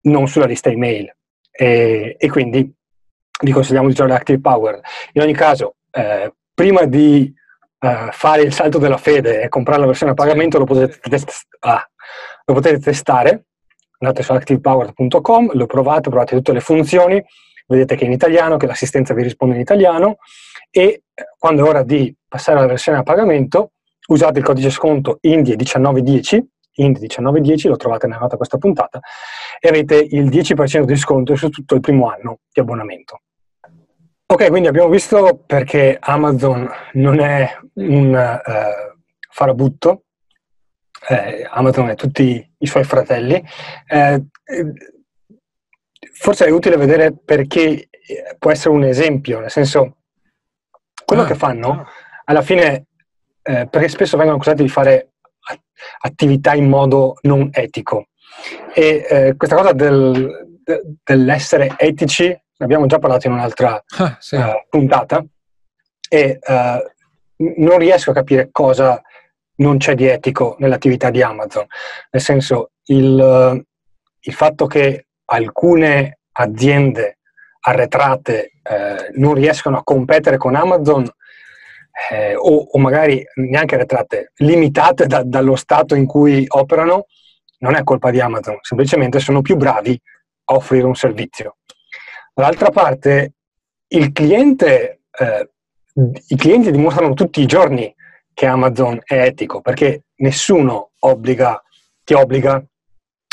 non 0.01 0.27
sulla 0.27 0.47
lista 0.47 0.71
email. 0.71 1.15
E, 1.51 2.15
e 2.17 2.29
quindi 2.31 2.73
vi 3.43 3.51
consigliamo 3.51 3.85
di 3.85 3.93
usare 3.93 4.13
Active 4.15 4.39
Power. 4.39 4.79
In 5.11 5.21
ogni 5.21 5.33
caso, 5.33 5.75
eh, 5.91 6.33
prima 6.55 6.85
di 6.85 7.31
uh, 7.79 8.11
fare 8.11 8.41
il 8.41 8.53
salto 8.53 8.77
della 8.77 8.97
fede 8.97 9.41
e 9.41 9.49
comprare 9.49 9.79
la 9.79 9.85
versione 9.85 10.11
a 10.11 10.15
pagamento 10.15 10.57
lo 10.57 10.65
potete, 10.65 10.99
test- 11.09 11.47
ah, 11.59 11.89
lo 12.45 12.53
potete 12.53 12.79
testare. 12.79 13.45
Andate 13.99 14.23
su 14.23 14.31
activepower.com, 14.31 15.51
lo 15.53 15.65
provate, 15.65 16.09
provate 16.09 16.35
tutte 16.35 16.53
le 16.53 16.61
funzioni, 16.61 17.21
vedete 17.67 17.95
che 17.95 18.03
è 18.03 18.07
in 18.07 18.13
italiano, 18.13 18.55
che 18.55 18.65
l'assistenza 18.65 19.13
vi 19.13 19.23
risponde 19.23 19.55
in 19.55 19.61
italiano 19.61 20.17
e 20.71 20.81
eh, 20.81 21.03
quando 21.37 21.65
è 21.65 21.67
ora 21.67 21.83
di 21.83 22.15
passare 22.27 22.59
alla 22.59 22.67
versione 22.67 22.99
a 22.99 23.03
pagamento 23.03 23.71
usate 24.07 24.39
il 24.39 24.45
codice 24.45 24.69
sconto 24.69 25.19
INDIE1910 25.21 26.43
INDIE1910, 26.79 27.67
lo 27.67 27.75
trovate 27.75 28.07
nella 28.07 28.21
nota 28.21 28.37
questa 28.37 28.57
puntata, 28.57 28.99
e 29.59 29.67
avete 29.67 29.95
il 29.95 30.29
10% 30.29 30.83
di 30.83 30.95
sconto 30.95 31.35
su 31.35 31.49
tutto 31.49 31.75
il 31.75 31.81
primo 31.81 32.09
anno 32.09 32.39
di 32.51 32.61
abbonamento. 32.61 33.21
Ok, 34.31 34.47
quindi 34.49 34.67
abbiamo 34.67 34.89
visto 34.89 35.43
perché 35.43 35.97
Amazon 35.99 36.69
non 36.93 37.19
è 37.19 37.51
un 37.73 38.13
uh, 38.13 38.93
farabutto, 39.27 40.03
eh, 41.07 41.47
Amazon 41.49 41.89
è 41.89 41.95
tutti 41.95 42.47
i 42.59 42.67
suoi 42.67 42.83
fratelli. 42.83 43.43
Eh, 43.87 44.25
forse 46.13 46.45
è 46.45 46.51
utile 46.51 46.77
vedere 46.77 47.11
perché 47.11 47.89
può 48.37 48.51
essere 48.51 48.75
un 48.75 48.83
esempio, 48.83 49.39
nel 49.39 49.49
senso, 49.49 49.97
quello 51.05 51.23
ah, 51.23 51.25
che 51.25 51.33
fanno 51.33 51.71
ah. 51.71 51.87
alla 52.25 52.43
fine, 52.43 52.85
eh, 53.41 53.67
perché 53.67 53.87
spesso 53.87 54.15
vengono 54.15 54.37
accusati 54.37 54.61
di 54.61 54.69
fare 54.69 55.13
attività 56.01 56.53
in 56.53 56.69
modo 56.69 57.15
non 57.21 57.49
etico. 57.51 58.09
E 58.75 59.07
eh, 59.09 59.35
questa 59.35 59.55
cosa 59.55 59.71
del, 59.71 60.59
de, 60.63 60.81
dell'essere 61.03 61.73
etici 61.77 62.39
ne 62.59 62.65
abbiamo 62.65 62.87
già 62.87 62.99
parlato 62.99 63.27
in 63.27 63.33
un'altra 63.33 63.81
ah, 63.97 64.17
sì. 64.19 64.35
uh, 64.35 64.65
puntata, 64.69 65.23
e 66.09 66.39
uh, 66.41 67.53
non 67.57 67.77
riesco 67.77 68.11
a 68.11 68.13
capire 68.13 68.49
cosa 68.51 69.01
non 69.55 69.77
c'è 69.77 69.95
di 69.95 70.05
etico 70.05 70.55
nell'attività 70.59 71.09
di 71.09 71.21
Amazon. 71.21 71.65
Nel 72.11 72.21
senso, 72.21 72.71
il, 72.85 73.17
uh, 73.17 73.63
il 74.19 74.33
fatto 74.33 74.67
che 74.67 75.07
alcune 75.25 76.19
aziende 76.33 77.19
arretrate 77.61 78.51
non 79.15 79.33
riescono 79.33 79.77
a 79.79 79.83
competere 79.83 80.37
con 80.37 80.53
Amazon 80.53 81.11
eh, 82.11 82.35
o, 82.35 82.67
o, 82.71 82.77
magari 82.77 83.23
neanche 83.35 83.75
arretrate, 83.75 84.31
limitate 84.37 85.07
da, 85.07 85.23
dallo 85.23 85.55
stato 85.55 85.95
in 85.95 86.05
cui 86.05 86.45
operano, 86.47 87.07
non 87.59 87.75
è 87.75 87.83
colpa 87.83 88.11
di 88.11 88.21
Amazon, 88.21 88.59
semplicemente 88.61 89.19
sono 89.19 89.41
più 89.41 89.55
bravi 89.57 89.99
a 90.45 90.55
offrire 90.55 90.85
un 90.85 90.95
servizio. 90.95 91.57
Dall'altra 92.39 92.69
parte, 92.69 93.33
cliente, 94.13 95.01
eh, 95.11 95.49
i 96.27 96.35
clienti 96.37 96.71
dimostrano 96.71 97.13
tutti 97.13 97.41
i 97.41 97.45
giorni 97.45 97.93
che 98.33 98.45
Amazon 98.45 98.97
è 99.03 99.23
etico, 99.23 99.59
perché 99.59 100.03
nessuno 100.19 100.91
obbliga, 100.99 101.61
ti 102.01 102.13
obbliga 102.13 102.63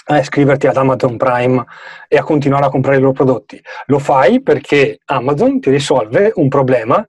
a 0.07 0.19
iscriverti 0.19 0.67
ad 0.67 0.77
Amazon 0.77 1.17
Prime 1.17 1.65
e 2.09 2.17
a 2.17 2.25
continuare 2.25 2.65
a 2.65 2.69
comprare 2.69 2.97
i 2.97 3.01
loro 3.01 3.13
prodotti. 3.13 3.63
Lo 3.85 4.01
fai 4.01 4.43
perché 4.43 4.99
Amazon 5.05 5.61
ti 5.61 5.71
risolve 5.71 6.33
un 6.35 6.49
problema 6.49 7.07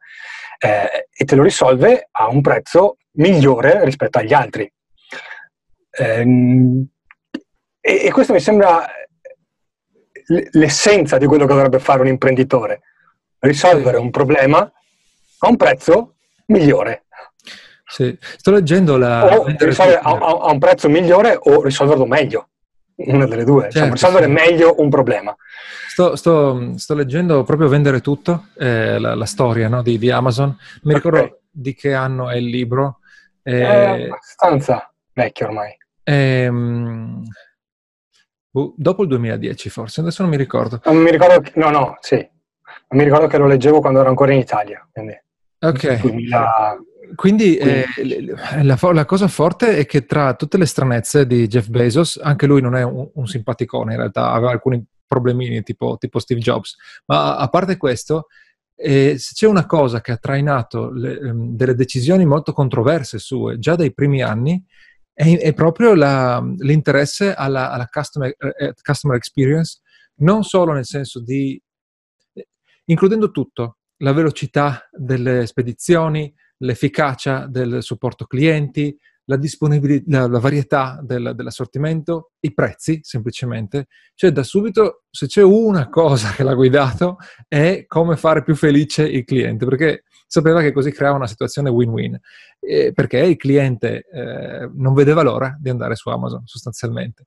eh, 0.59 1.07
e 1.11 1.25
te 1.25 1.35
lo 1.35 1.41
risolve 1.41 2.09
a 2.11 2.27
un 2.27 2.41
prezzo 2.41 2.97
migliore 3.13 3.83
rispetto 3.83 4.19
agli 4.19 4.33
altri. 4.33 4.71
Eh, 5.89 6.85
e, 7.81 8.05
e 8.05 8.11
questo 8.11 8.33
mi 8.33 8.39
sembra 8.39 8.87
l'essenza 10.51 11.17
di 11.17 11.25
quello 11.25 11.45
che 11.45 11.53
dovrebbe 11.53 11.79
fare 11.79 12.01
un 12.01 12.07
imprenditore, 12.07 12.81
risolvere 13.39 13.97
un 13.97 14.09
problema 14.09 14.59
a 14.59 15.47
un 15.47 15.55
prezzo 15.55 16.15
migliore. 16.47 17.05
Sì. 17.85 18.17
Sto 18.19 18.51
leggendo 18.51 18.97
la... 18.97 19.39
O 19.39 19.45
risolvere 19.47 19.99
a, 19.99 20.09
a, 20.09 20.51
un 20.51 20.59
prezzo 20.59 20.89
migliore 20.89 21.37
o 21.39 21.63
risolverlo 21.63 22.05
meglio, 22.05 22.49
una 22.95 23.25
delle 23.25 23.45
due, 23.45 23.69
certo, 23.69 23.87
insomma, 23.87 24.19
risolvere 24.19 24.25
sì. 24.25 24.31
meglio 24.31 24.75
un 24.81 24.89
problema. 24.89 25.35
Sto, 25.87 26.15
sto, 26.15 26.77
sto, 26.77 26.93
leggendo 26.93 27.43
proprio 27.43 27.69
Vendere 27.69 28.01
tutto, 28.01 28.49
eh, 28.57 28.99
la, 28.99 29.15
la, 29.15 29.25
storia 29.25 29.67
no, 29.67 29.81
di, 29.81 29.97
di, 29.97 30.11
Amazon. 30.11 30.55
Mi 30.83 30.93
ricordo 30.93 31.17
okay. 31.17 31.35
di 31.49 31.73
che 31.73 31.93
anno 31.93 32.29
è 32.29 32.35
il 32.35 32.45
libro. 32.45 32.99
Eh, 33.41 33.61
è 33.61 34.03
abbastanza 34.03 34.91
vecchio 35.13 35.47
ormai. 35.47 35.75
Ehm, 36.03 37.23
dopo 38.75 39.03
il 39.03 39.09
2010 39.09 39.69
forse, 39.69 40.01
adesso 40.01 40.21
non 40.21 40.31
mi 40.31 40.37
ricordo. 40.37 40.81
Non 40.85 40.97
mi 40.97 41.11
ricordo, 41.11 41.41
che, 41.41 41.51
no, 41.55 41.69
no, 41.69 41.97
sì. 42.01 42.15
Non 42.15 42.99
mi 42.99 43.03
ricordo 43.03 43.27
che 43.27 43.37
lo 43.37 43.47
leggevo 43.47 43.79
quando 43.79 43.99
ero 43.99 44.09
ancora 44.09 44.33
in 44.33 44.39
Italia. 44.39 44.87
Quindi, 44.91 45.13
ok. 45.59 46.01
2000... 46.01 46.77
Quindi 47.15 47.55
eh, 47.55 47.85
la, 48.63 48.77
la, 48.81 49.05
cosa 49.05 49.27
forte 49.29 49.77
è 49.77 49.85
che 49.85 50.05
tra 50.05 50.33
tutte 50.33 50.57
le 50.57 50.65
stranezze 50.65 51.25
di 51.25 51.47
Jeff 51.47 51.67
Bezos, 51.67 52.19
anche 52.21 52.45
lui 52.45 52.61
non 52.61 52.75
è 52.75 52.83
un, 52.83 53.09
un 53.13 53.27
simpaticone, 53.27 53.93
in 53.93 53.99
realtà 53.99 54.31
aveva 54.31 54.51
alcuni 54.51 54.85
problemini 55.07 55.63
tipo, 55.63 55.97
tipo 55.97 56.19
Steve 56.19 56.41
Jobs. 56.41 56.75
Ma 57.05 57.37
a 57.37 57.47
parte 57.47 57.77
questo, 57.77 58.27
eh, 58.75 59.15
se 59.17 59.33
c'è 59.33 59.47
una 59.47 59.65
cosa 59.65 60.01
che 60.01 60.11
ha 60.11 60.17
trainato 60.17 60.91
le, 60.91 61.17
um, 61.29 61.55
delle 61.55 61.73
decisioni 61.73 62.25
molto 62.25 62.53
controverse 62.53 63.17
sue 63.17 63.57
già 63.57 63.75
dai 63.75 63.93
primi 63.93 64.21
anni, 64.21 64.63
è, 65.17 65.35
è 65.39 65.53
proprio 65.55 65.95
la, 65.95 66.39
l'interesse 66.57 67.33
alla, 67.33 67.71
alla 67.71 67.87
customer, 67.87 68.35
eh, 68.37 68.73
customer, 68.83 69.17
experience, 69.17 69.79
non 70.17 70.43
solo 70.43 70.73
nel 70.73 70.85
senso 70.85 71.19
di, 71.23 71.59
includendo 72.85 73.31
tutto, 73.31 73.77
la 73.97 74.13
velocità 74.13 74.87
delle 74.91 75.47
spedizioni, 75.47 76.31
l'efficacia 76.57 77.47
del 77.47 77.81
supporto 77.81 78.25
clienti, 78.27 78.95
la 79.29 79.37
disponibilità, 79.37 80.27
la, 80.27 80.39
varietà 80.39 80.99
del, 81.01 81.33
dell'assortimento, 81.35 82.31
i 82.39 82.53
prezzi 82.53 82.99
semplicemente. 83.03 83.87
Cioè 84.15 84.31
da 84.31 84.43
subito 84.43 85.03
se 85.09 85.27
c'è 85.27 85.43
una 85.43 85.89
cosa 85.89 86.31
che 86.31 86.43
l'ha 86.43 86.53
guidato 86.53 87.17
è 87.47 87.85
come 87.87 88.15
fare 88.15 88.43
più 88.43 88.55
felice 88.55 89.03
il 89.03 89.25
cliente, 89.25 89.65
perché 89.65 90.03
sapeva 90.25 90.61
che 90.61 90.71
così 90.71 90.91
creava 90.91 91.17
una 91.17 91.27
situazione 91.27 91.69
win-win, 91.69 92.17
eh, 92.59 92.93
perché 92.93 93.19
il 93.19 93.35
cliente 93.35 94.05
eh, 94.09 94.69
non 94.73 94.93
vedeva 94.93 95.23
l'ora 95.23 95.57
di 95.59 95.69
andare 95.69 95.95
su 95.95 96.09
Amazon 96.09 96.43
sostanzialmente. 96.45 97.25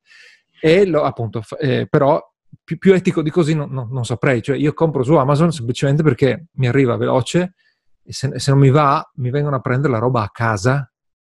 E 0.59 0.87
lo, 0.87 1.03
appunto, 1.03 1.43
eh, 1.59 1.87
però 1.89 2.23
più, 2.65 2.79
più, 2.79 2.95
etico 2.95 3.21
di 3.21 3.31
così 3.31 3.55
non, 3.55 3.71
non, 3.71 3.89
non, 3.91 4.05
saprei, 4.05 4.43
cioè 4.43 4.57
io 4.57 4.73
compro 4.73 5.03
su 5.03 5.15
Amazon 5.15 5.53
semplicemente 5.53 6.03
perché 6.03 6.47
mi 6.53 6.67
arriva 6.67 6.97
veloce 6.97 7.55
e 8.03 8.13
se, 8.13 8.39
se 8.39 8.51
non 8.51 8.61
mi 8.61 8.71
va 8.71 9.09
mi 9.17 9.31
vengono 9.31 9.57
a 9.57 9.61
prendere 9.61 9.93
la 9.93 9.99
roba 9.99 10.23
a 10.23 10.31
casa 10.31 10.91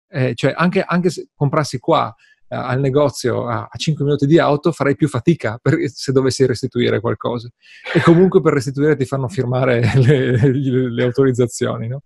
eh, 0.10 0.34
cioè 0.36 0.54
anche, 0.56 0.84
anche, 0.86 1.10
se 1.10 1.28
comprassi 1.36 1.80
qua 1.80 2.14
eh, 2.48 2.56
al 2.56 2.80
negozio 2.80 3.48
a, 3.48 3.68
a, 3.72 3.78
5 3.78 4.04
minuti 4.04 4.26
di 4.26 4.40
auto 4.40 4.72
farei 4.72 4.96
più 4.96 5.08
fatica 5.08 5.60
per, 5.62 5.76
se 5.86 6.12
dovessi 6.12 6.46
restituire 6.46 7.00
qualcosa. 7.00 7.50
E 7.94 8.02
comunque 8.02 8.42
per 8.42 8.54
restituire 8.54 8.96
ti 8.96 9.06
fanno 9.06 9.28
firmare 9.28 9.82
le, 9.96 10.52
le, 10.52 10.92
le 10.92 11.04
autorizzazioni, 11.04 11.88
no? 11.88 12.02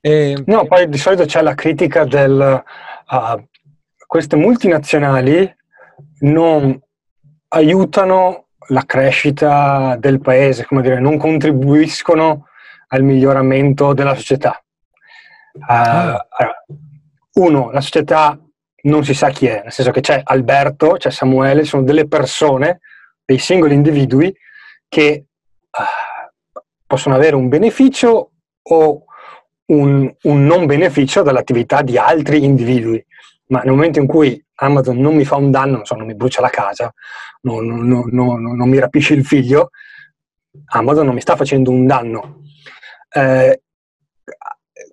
E, 0.00 0.42
no, 0.46 0.66
poi 0.66 0.88
di 0.88 0.98
solito 0.98 1.24
c'è 1.24 1.42
la 1.42 1.54
critica 1.54 2.04
del... 2.04 2.62
Uh, 3.08 3.44
queste 4.06 4.36
multinazionali 4.36 5.52
non 6.20 6.80
aiutano 7.48 8.48
la 8.68 8.84
crescita 8.84 9.96
del 9.98 10.20
paese, 10.20 10.64
come 10.64 10.82
dire, 10.82 11.00
non 11.00 11.18
contribuiscono 11.18 12.46
al 12.88 13.02
miglioramento 13.02 13.94
della 13.94 14.14
società. 14.14 14.62
Uh, 15.54 15.64
ah 15.66 16.26
uno, 17.36 17.70
la 17.70 17.80
società 17.80 18.38
non 18.82 19.04
si 19.04 19.14
sa 19.14 19.30
chi 19.30 19.46
è, 19.46 19.62
nel 19.62 19.72
senso 19.72 19.90
che 19.90 20.00
c'è 20.00 20.20
Alberto, 20.24 20.92
c'è 20.92 21.10
Samuele, 21.10 21.64
sono 21.64 21.82
delle 21.82 22.06
persone, 22.06 22.80
dei 23.24 23.38
singoli 23.38 23.74
individui 23.74 24.34
che 24.88 25.26
uh, 25.60 26.60
possono 26.86 27.14
avere 27.14 27.34
un 27.34 27.48
beneficio 27.48 28.30
o 28.62 29.04
un, 29.66 30.14
un, 30.22 30.44
non 30.44 30.66
beneficio 30.66 31.22
dall'attività 31.22 31.82
di 31.82 31.98
altri 31.98 32.44
individui. 32.44 33.04
Ma 33.48 33.60
nel 33.60 33.72
momento 33.72 33.98
in 33.98 34.06
cui 34.06 34.42
Amazon 34.56 34.98
non 34.98 35.14
mi 35.14 35.24
fa 35.24 35.36
un 35.36 35.50
danno, 35.50 35.76
non, 35.76 35.84
so, 35.84 35.94
non 35.96 36.06
mi 36.06 36.14
brucia 36.14 36.40
la 36.40 36.48
casa, 36.48 36.92
non, 37.42 37.66
non, 37.66 38.08
non, 38.10 38.68
mi 38.68 38.78
rapisce 38.78 39.14
il 39.14 39.24
figlio, 39.24 39.70
Amazon 40.66 41.06
non 41.06 41.14
mi 41.14 41.20
sta 41.20 41.36
facendo 41.36 41.70
un 41.70 41.86
danno. 41.86 42.40
Eh, 43.10 43.62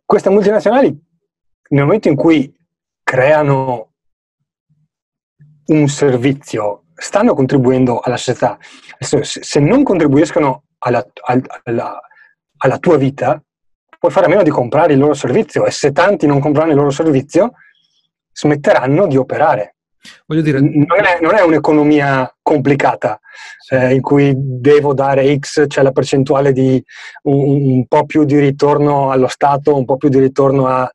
queste 0.06 0.30
multinazionali 0.30 1.13
nel 1.74 1.84
momento 1.84 2.08
in 2.08 2.16
cui 2.16 2.54
creano 3.04 3.92
un 5.66 5.88
servizio, 5.88 6.84
stanno 6.94 7.34
contribuendo 7.34 8.00
alla 8.00 8.18
società. 8.18 8.58
Se 9.00 9.60
non 9.60 9.84
contribuiscono 9.84 10.66
alla, 10.80 11.06
alla, 11.24 12.02
alla 12.58 12.78
tua 12.78 12.98
vita, 12.98 13.42
puoi 13.98 14.12
fare 14.12 14.28
a 14.28 14.30
meno 14.30 14.44
di 14.44 14.50
comprare 14.50 14.94
il 14.94 15.00
loro 15.00 15.14
servizio 15.14 15.66
e 15.66 15.72
se 15.72 15.92
tanti 15.92 16.28
non 16.28 16.40
compreranno 16.40 16.74
il 16.74 16.78
loro 16.78 16.92
servizio, 16.92 17.54
smetteranno 18.32 19.08
di 19.08 19.18
operare. 19.18 19.76
Voglio 20.26 20.42
dire, 20.42 20.60
non 20.60 21.06
è, 21.06 21.20
non 21.22 21.34
è 21.36 21.42
un'economia 21.42 22.36
complicata 22.42 23.20
eh, 23.72 23.94
in 23.94 24.02
cui 24.02 24.34
devo 24.36 24.94
dare 24.94 25.34
X, 25.40 25.66
c'è 25.68 25.82
la 25.82 25.92
percentuale 25.92 26.52
di 26.52 26.84
un, 27.24 27.78
un, 27.78 27.88
po' 27.88 28.06
più 28.06 28.26
di 28.26 28.38
ritorno 28.38 29.12
allo 29.12 29.28
Stato, 29.28 29.76
un 29.76 29.86
po' 29.86 29.96
più 29.96 30.10
di 30.10 30.20
ritorno 30.20 30.68
a 30.68 30.92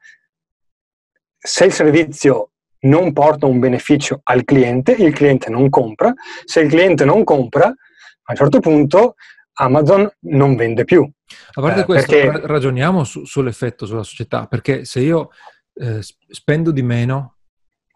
se 1.38 1.64
il 1.64 1.72
servizio 1.72 2.50
non 2.80 3.12
porta 3.12 3.46
un 3.46 3.58
beneficio 3.58 4.20
al 4.24 4.44
cliente, 4.44 4.92
il 4.92 5.12
cliente 5.12 5.50
non 5.50 5.68
compra. 5.68 6.12
Se 6.44 6.60
il 6.60 6.68
cliente 6.68 7.04
non 7.04 7.24
compra, 7.24 7.66
a 7.66 8.32
un 8.32 8.36
certo 8.36 8.60
punto 8.60 9.14
Amazon 9.54 10.08
non 10.20 10.54
vende 10.54 10.84
più. 10.84 11.08
A 11.52 11.60
parte 11.60 11.80
eh, 11.80 11.84
questo, 11.84 12.12
perché... 12.12 12.46
ragioniamo 12.46 13.04
su, 13.04 13.24
sull'effetto 13.24 13.86
sulla 13.86 14.02
società, 14.02 14.46
perché 14.46 14.84
se 14.84 15.00
io 15.00 15.30
eh, 15.74 16.00
spendo 16.28 16.70
di 16.70 16.82
meno, 16.82 17.38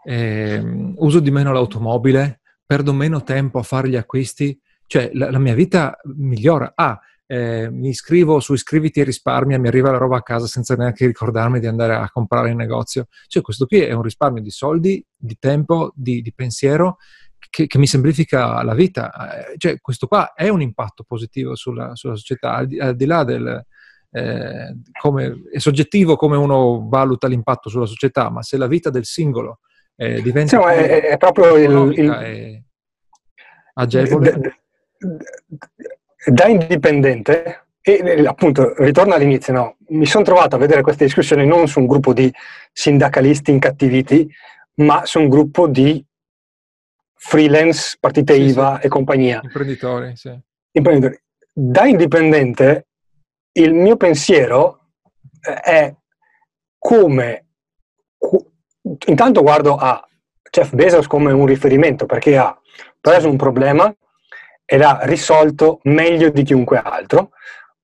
eh, 0.05 0.61
uso 0.97 1.21
di 1.21 1.31
meno 1.31 1.53
l'automobile, 1.53 2.41
perdo 2.67 2.93
meno 2.93 3.23
tempo 3.23 3.59
a 3.59 3.63
fare 3.63 3.89
gli 3.89 3.97
acquisti, 3.97 4.59
cioè 4.87 5.11
la, 5.15 5.31
la 5.31 5.39
mia 5.39 5.55
vita 5.55 5.97
migliora. 6.17 6.73
Ah, 6.75 6.99
eh, 7.27 7.71
mi 7.71 7.89
iscrivo 7.89 8.41
su 8.41 8.53
iscriviti 8.53 9.01
e 9.01 9.05
risparmia, 9.05 9.59
mi 9.59 9.69
arriva 9.69 9.91
la 9.91 9.97
roba 9.97 10.19
a 10.19 10.23
casa 10.23 10.47
senza 10.47 10.75
neanche 10.75 11.07
ricordarmi 11.07 11.61
di 11.61 11.67
andare 11.67 11.95
a 11.95 12.11
comprare 12.11 12.51
in 12.51 12.57
negozio. 12.57 13.07
Cioè 13.27 13.43
questo 13.43 13.67
qui 13.67 13.81
è 13.81 13.93
un 13.93 14.03
risparmio 14.03 14.43
di 14.43 14.51
soldi, 14.51 15.05
di 15.17 15.37
tempo, 15.39 15.93
di, 15.95 16.21
di 16.21 16.33
pensiero 16.35 16.99
che, 17.51 17.67
che, 17.67 17.79
mi 17.79 17.87
semplifica 17.87 18.63
la 18.63 18.75
vita. 18.75 19.47
Eh, 19.47 19.55
cioè 19.57 19.81
questo 19.81 20.07
qua 20.07 20.35
è 20.35 20.49
un 20.49 20.61
impatto 20.61 21.05
positivo 21.05 21.55
sulla, 21.55 21.95
sulla 21.95 22.17
società, 22.17 22.55
al 22.55 22.67
di, 22.67 22.79
al 22.79 22.97
di, 22.97 23.07
là 23.07 23.25
del... 23.25 23.67
Eh, 24.15 24.77
come, 25.01 25.45
è 25.51 25.59
soggettivo 25.59 26.17
come 26.17 26.37
uno 26.37 26.87
valuta 26.87 27.29
l'impatto 27.29 27.71
sulla 27.71 27.87
società, 27.87 28.29
ma 28.29 28.43
se 28.43 28.59
la 28.59 28.67
vita 28.67 28.91
del 28.91 29.07
singolo 29.07 29.61
eh, 29.97 30.21
diventa... 30.21 30.61
Sì, 30.61 30.69
è, 30.69 31.01
è, 31.03 31.17
proprio 31.17 31.57
il, 31.57 31.99
il... 31.99 32.63
agevole. 33.75 34.33
D- 34.33 35.21
da 36.25 36.47
indipendente, 36.47 37.65
e 37.81 38.25
appunto 38.27 38.75
ritorno 38.77 39.15
all'inizio, 39.15 39.53
no? 39.53 39.77
mi 39.89 40.07
sono 40.07 40.25
trovato 40.25 40.55
a 40.55 40.59
vedere 40.59 40.83
queste 40.83 41.05
discussioni 41.05 41.45
non 41.45 41.67
su 41.67 41.81
un 41.81 41.87
gruppo 41.87 42.13
di 42.13 42.33
sindacalisti 42.73 43.51
incattiviti, 43.51 44.31
ma 44.77 45.05
su 45.05 45.19
un 45.19 45.29
gruppo 45.29 45.67
di 45.67 46.05
freelance, 47.15 47.97
partite 47.99 48.35
sì, 48.35 48.43
IVA 48.43 48.79
sì. 48.81 48.87
e 48.87 48.89
compagnia. 48.89 49.41
Imprenditori, 49.43 50.17
sì. 50.17 50.37
Imprenditori. 50.73 51.21
Da 51.53 51.87
indipendente, 51.87 52.87
il 53.53 53.75
mio 53.75 53.97
pensiero 53.97 54.91
eh, 55.41 55.55
è 55.55 55.95
come... 56.79 57.47
Intanto 59.07 59.43
guardo 59.43 59.77
a 59.77 60.05
Jeff 60.51 60.75
Bezos 60.75 61.07
come 61.07 61.33
un 61.33 61.47
riferimento 61.47 62.07
perché 62.07 62.37
ha 62.37 62.57
preso 63.01 63.29
un 63.29 63.37
problema 63.37 63.95
e 64.73 64.79
l'ha 64.79 65.01
risolto 65.03 65.81
meglio 65.83 66.31
di 66.31 66.45
chiunque 66.45 66.79
altro, 66.79 67.33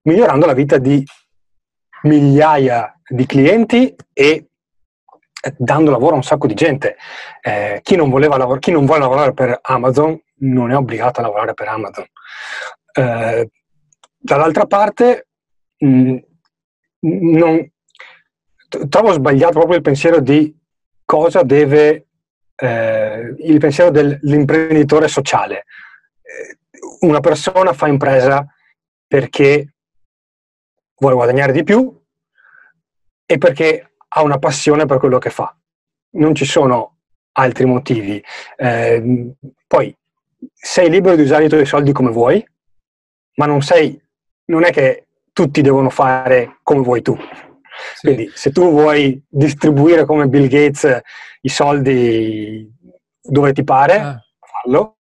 migliorando 0.05 0.46
la 0.46 0.55
vita 0.55 0.79
di 0.79 1.05
migliaia 2.05 2.98
di 3.07 3.27
clienti 3.27 3.94
e 4.14 4.46
dando 5.55 5.90
lavoro 5.90 6.14
a 6.14 6.16
un 6.16 6.22
sacco 6.22 6.46
di 6.46 6.55
gente. 6.55 6.96
Eh, 7.42 7.81
chi, 7.83 7.94
non 7.94 8.09
lav- 8.09 8.59
chi, 8.59 8.70
non 8.70 8.87
vuole 8.87 9.03
lavorare 9.03 9.35
per 9.35 9.59
Amazon 9.61 10.18
non 10.37 10.70
è 10.70 10.77
obbligato 10.77 11.20
a 11.20 11.24
lavorare 11.24 11.53
per 11.53 11.68
Amazon. 11.68 12.07
Eh, 12.94 13.51
dall'altra 14.16 14.64
parte, 14.64 15.27
mh, 15.77 16.16
non, 17.01 17.70
trovo 18.88 19.12
sbagliato 19.12 19.59
proprio 19.59 19.77
il 19.77 19.83
pensiero 19.83 20.20
di 20.20 20.59
cosa 21.05 21.42
deve, 21.42 22.07
eh, 22.57 23.35
il 23.40 23.59
pensiero 23.59 23.90
dell'imprenditore 23.90 25.07
sociale 25.07 25.66
una 27.00 27.20
persona 27.20 27.72
fa 27.72 27.88
impresa 27.88 28.46
perché 29.06 29.74
vuole 30.96 31.14
guadagnare 31.14 31.52
di 31.52 31.62
più 31.62 31.96
e 33.24 33.38
perché 33.38 33.92
ha 34.08 34.22
una 34.22 34.38
passione 34.38 34.86
per 34.86 34.98
quello 34.98 35.18
che 35.18 35.30
fa. 35.30 35.54
Non 36.10 36.34
ci 36.34 36.44
sono 36.44 36.98
altri 37.32 37.64
motivi. 37.64 38.22
Eh, 38.56 39.34
poi 39.66 39.96
sei 40.52 40.90
libero 40.90 41.16
di 41.16 41.22
usare 41.22 41.44
i 41.44 41.48
tuoi 41.48 41.66
soldi 41.66 41.92
come 41.92 42.10
vuoi, 42.10 42.44
ma 43.36 43.46
non 43.46 43.62
sei, 43.62 44.00
non 44.46 44.64
è 44.64 44.72
che 44.72 45.06
tutti 45.32 45.60
devono 45.60 45.90
fare 45.90 46.58
come 46.62 46.82
vuoi 46.82 47.02
tu. 47.02 47.16
Sì. 47.94 48.06
Quindi 48.06 48.30
se 48.34 48.50
tu 48.50 48.70
vuoi 48.70 49.22
distribuire 49.28 50.04
come 50.04 50.26
Bill 50.26 50.48
Gates 50.48 51.00
i 51.42 51.48
soldi 51.48 52.68
dove 53.20 53.52
ti 53.52 53.62
pare, 53.62 53.98
ah. 53.98 54.24
fallo. 54.40 54.97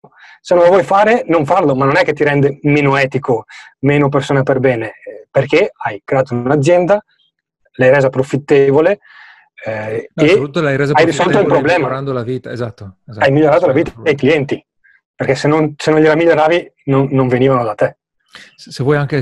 Se 0.47 0.55
non 0.55 0.63
lo 0.63 0.69
vuoi 0.69 0.83
fare, 0.83 1.25
non 1.27 1.45
farlo, 1.45 1.75
ma 1.75 1.83
non 1.83 1.97
è 1.97 2.05
che 2.05 2.13
ti 2.13 2.23
rende 2.23 2.59
meno 2.61 2.95
etico, 2.95 3.43
meno 3.79 4.07
persona 4.07 4.43
per 4.43 4.61
bene, 4.61 4.93
perché 5.29 5.71
hai 5.75 6.01
creato 6.05 6.35
un'azienda, 6.35 7.03
l'hai 7.73 7.89
resa 7.89 8.07
profittevole 8.07 8.99
eh, 9.65 10.09
no, 10.13 10.23
e 10.23 10.61
l'hai 10.61 10.77
resa 10.77 10.93
hai 10.93 11.03
risolto 11.03 11.37
il 11.37 11.47
problema. 11.47 12.01
La 12.01 12.23
vita. 12.23 12.49
Esatto, 12.49 12.99
esatto. 13.05 13.25
Hai 13.25 13.31
migliorato 13.33 13.67
la 13.67 13.73
vita 13.73 13.91
dei 13.97 14.15
clienti, 14.15 14.65
perché 15.13 15.35
se 15.35 15.49
non, 15.49 15.73
se 15.75 15.91
non 15.91 15.99
gliela 15.99 16.15
miglioravi 16.15 16.71
non, 16.85 17.09
non 17.11 17.27
venivano 17.27 17.65
da 17.65 17.75
te. 17.75 17.97
Se, 18.55 18.71
se 18.71 18.83
vuoi 18.83 18.95
anche 18.95 19.21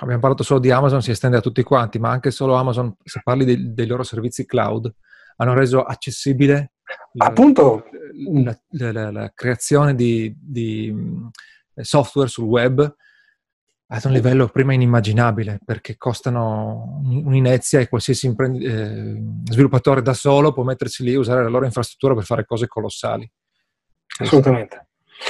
abbiamo 0.00 0.20
parlato 0.20 0.42
solo 0.42 0.58
di 0.58 0.72
Amazon, 0.72 1.02
si 1.02 1.12
estende 1.12 1.36
a 1.36 1.40
tutti 1.40 1.62
quanti, 1.62 2.00
ma 2.00 2.10
anche 2.10 2.32
solo 2.32 2.54
Amazon, 2.54 2.96
se 3.04 3.20
parli 3.22 3.44
dei, 3.44 3.74
dei 3.74 3.86
loro 3.86 4.02
servizi 4.02 4.44
cloud, 4.44 4.92
hanno 5.36 5.54
reso 5.54 5.84
accessibile 5.84 6.72
Appunto. 7.16 7.84
La, 8.32 8.58
la, 8.92 9.10
la, 9.10 9.32
creazione 9.34 9.94
di, 9.94 10.34
di, 10.38 10.94
software 11.74 12.28
sul 12.28 12.44
web 12.44 12.96
ad 13.90 14.04
un 14.04 14.12
livello 14.12 14.48
prima 14.48 14.74
inimmaginabile 14.74 15.60
perché 15.64 15.96
costano 15.96 17.00
un'inezia 17.04 17.80
e 17.80 17.88
qualsiasi 17.88 18.26
imprend- 18.26 18.62
eh, 18.62 19.22
sviluppatore 19.50 20.02
da 20.02 20.12
solo 20.12 20.52
può 20.52 20.64
mettersi 20.64 21.04
lì 21.04 21.12
e 21.12 21.16
usare 21.16 21.42
la 21.42 21.48
loro 21.48 21.64
infrastruttura 21.64 22.14
per 22.14 22.24
fare 22.24 22.44
cose 22.44 22.66
colossali. 22.66 23.30
Assolutamente. 24.18 24.88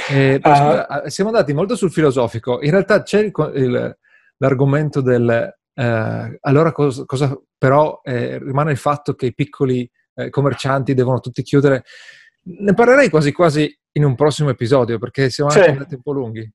Eh, 0.09 0.39
uh, 0.43 1.07
siamo 1.07 1.29
andati 1.29 1.53
molto 1.53 1.75
sul 1.75 1.91
filosofico. 1.91 2.61
In 2.61 2.71
realtà 2.71 3.03
c'è 3.03 3.19
il, 3.19 3.31
il, 3.55 3.97
l'argomento 4.37 5.01
del 5.01 5.57
eh, 5.79 6.37
allora 6.41 6.73
cosa, 6.73 7.05
cosa 7.05 7.41
però 7.57 8.01
eh, 8.03 8.37
rimane 8.37 8.71
il 8.71 8.77
fatto 8.77 9.15
che 9.15 9.27
i 9.27 9.33
piccoli 9.33 9.89
eh, 10.19 10.29
commercianti 10.29 10.93
devono 10.93 11.19
tutti 11.19 11.41
chiudere. 11.41 11.83
Ne 12.43 12.73
parlerei 12.73 13.09
quasi 13.09 13.31
quasi 13.31 13.77
in 13.93 14.03
un 14.03 14.15
prossimo 14.15 14.49
episodio 14.49 14.97
perché 14.97 15.29
siamo 15.29 15.49
sì. 15.49 15.59
andati 15.59 15.95
un 15.95 16.01
po' 16.01 16.11
lunghi. 16.11 16.51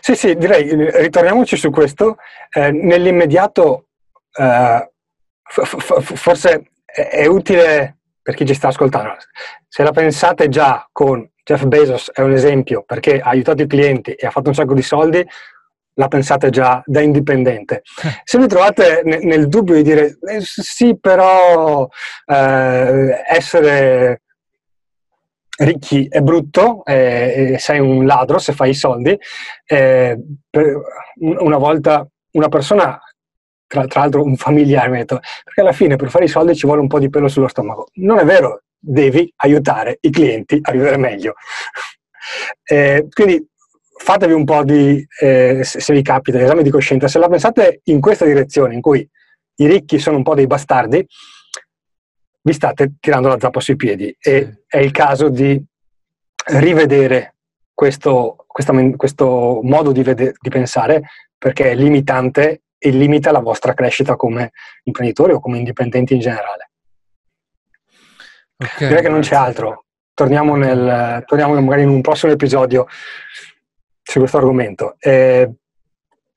Sì, 0.00 0.14
sì, 0.14 0.36
direi, 0.36 0.90
ritorniamoci 1.00 1.56
su 1.56 1.70
questo. 1.70 2.16
Eh, 2.50 2.70
nell'immediato, 2.70 3.88
eh, 4.32 4.90
f- 5.42 5.76
f- 5.76 6.14
forse 6.14 6.70
è, 6.84 7.08
è 7.08 7.26
utile 7.26 7.98
per 8.22 8.34
chi 8.34 8.46
ci 8.46 8.54
sta 8.54 8.68
ascoltando. 8.68 9.16
Se 9.66 9.82
la 9.82 9.90
pensate 9.90 10.48
già 10.48 10.88
con 10.92 11.28
Jeff 11.42 11.64
Bezos, 11.64 12.10
è 12.12 12.20
un 12.20 12.32
esempio 12.32 12.84
perché 12.84 13.20
ha 13.20 13.30
aiutato 13.30 13.62
i 13.62 13.66
clienti 13.66 14.12
e 14.12 14.26
ha 14.26 14.30
fatto 14.30 14.48
un 14.48 14.54
sacco 14.54 14.74
di 14.74 14.82
soldi, 14.82 15.26
la 15.98 16.08
pensate 16.08 16.50
già 16.50 16.82
da 16.86 17.00
indipendente. 17.00 17.82
Se 18.24 18.38
vi 18.38 18.46
trovate 18.46 19.02
nel, 19.04 19.24
nel 19.24 19.48
dubbio 19.48 19.74
di 19.74 19.82
dire 19.82 20.18
eh, 20.28 20.40
sì, 20.40 20.98
però 20.98 21.86
eh, 22.26 23.24
essere 23.28 24.22
ricchi 25.58 26.06
è 26.08 26.20
brutto, 26.20 26.84
eh, 26.84 27.56
sei 27.58 27.80
un 27.80 28.06
ladro 28.06 28.38
se 28.38 28.52
fai 28.52 28.70
i 28.70 28.74
soldi, 28.74 29.18
eh, 29.66 30.16
una 31.18 31.56
volta 31.56 32.06
una 32.30 32.48
persona 32.48 33.00
tra, 33.66 33.84
tra, 33.86 34.00
l'altro 34.00 34.22
un 34.22 34.36
familiare 34.36 34.88
mi 34.88 34.96
ha 34.96 35.00
detto 35.00 35.20
perché 35.44 35.60
alla 35.60 35.72
fine 35.72 35.96
per 35.96 36.10
fare 36.10 36.24
i 36.24 36.28
soldi 36.28 36.54
ci 36.54 36.64
vuole 36.64 36.80
un 36.80 36.86
po' 36.86 37.00
di 37.00 37.10
pelo 37.10 37.28
sullo 37.28 37.48
stomaco. 37.48 37.88
Non 37.94 38.18
è 38.18 38.24
vero, 38.24 38.62
devi 38.78 39.30
aiutare 39.38 39.98
i 40.00 40.10
clienti 40.10 40.58
a 40.62 40.72
vivere 40.72 40.96
meglio. 40.96 41.34
Eh, 42.62 43.06
quindi 43.08 43.42
fatevi 44.08 44.32
un 44.32 44.44
po' 44.46 44.64
di, 44.64 45.06
eh, 45.20 45.60
se 45.62 45.92
vi 45.92 46.00
capita, 46.00 46.40
esame 46.40 46.62
di 46.62 46.70
coscienza, 46.70 47.08
se 47.08 47.18
la 47.18 47.28
pensate 47.28 47.82
in 47.84 48.00
questa 48.00 48.24
direzione, 48.24 48.72
in 48.72 48.80
cui 48.80 49.06
i 49.56 49.66
ricchi 49.66 49.98
sono 49.98 50.16
un 50.16 50.22
po' 50.22 50.34
dei 50.34 50.46
bastardi, 50.46 51.06
vi 52.40 52.52
state 52.54 52.94
tirando 53.00 53.28
la 53.28 53.38
zappa 53.38 53.60
sui 53.60 53.76
piedi. 53.76 54.16
E 54.18 54.62
è 54.66 54.78
il 54.78 54.92
caso 54.92 55.28
di 55.28 55.62
rivedere 56.46 57.34
questo, 57.74 58.46
questa, 58.46 58.72
questo 58.96 59.60
modo 59.62 59.92
di, 59.92 60.02
vede, 60.02 60.32
di, 60.40 60.48
pensare 60.48 61.02
perché 61.36 61.72
è 61.72 61.74
limitante 61.74 62.62
e 62.78 62.88
limita 62.88 63.30
la 63.30 63.40
vostra 63.40 63.74
crescita 63.74 64.16
come 64.16 64.52
imprenditori 64.84 65.34
o 65.34 65.40
come 65.40 65.58
indipendenti 65.58 66.14
in 66.14 66.20
generale. 66.20 66.70
Okay, 68.56 68.88
Direi 68.88 69.02
che 69.02 69.10
non 69.10 69.20
c'è 69.20 69.34
altro. 69.34 69.84
Torniamo, 70.14 70.56
nel, 70.56 71.24
torniamo 71.26 71.60
magari 71.60 71.82
in 71.82 71.90
un 71.90 72.00
prossimo 72.00 72.32
episodio 72.32 72.86
su 74.10 74.20
questo 74.20 74.38
argomento. 74.38 74.96
Eh, 74.98 75.50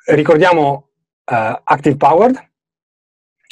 ricordiamo 0.07 0.89
uh, 1.23 1.61
Active 1.63 1.95
Powered, 1.95 2.51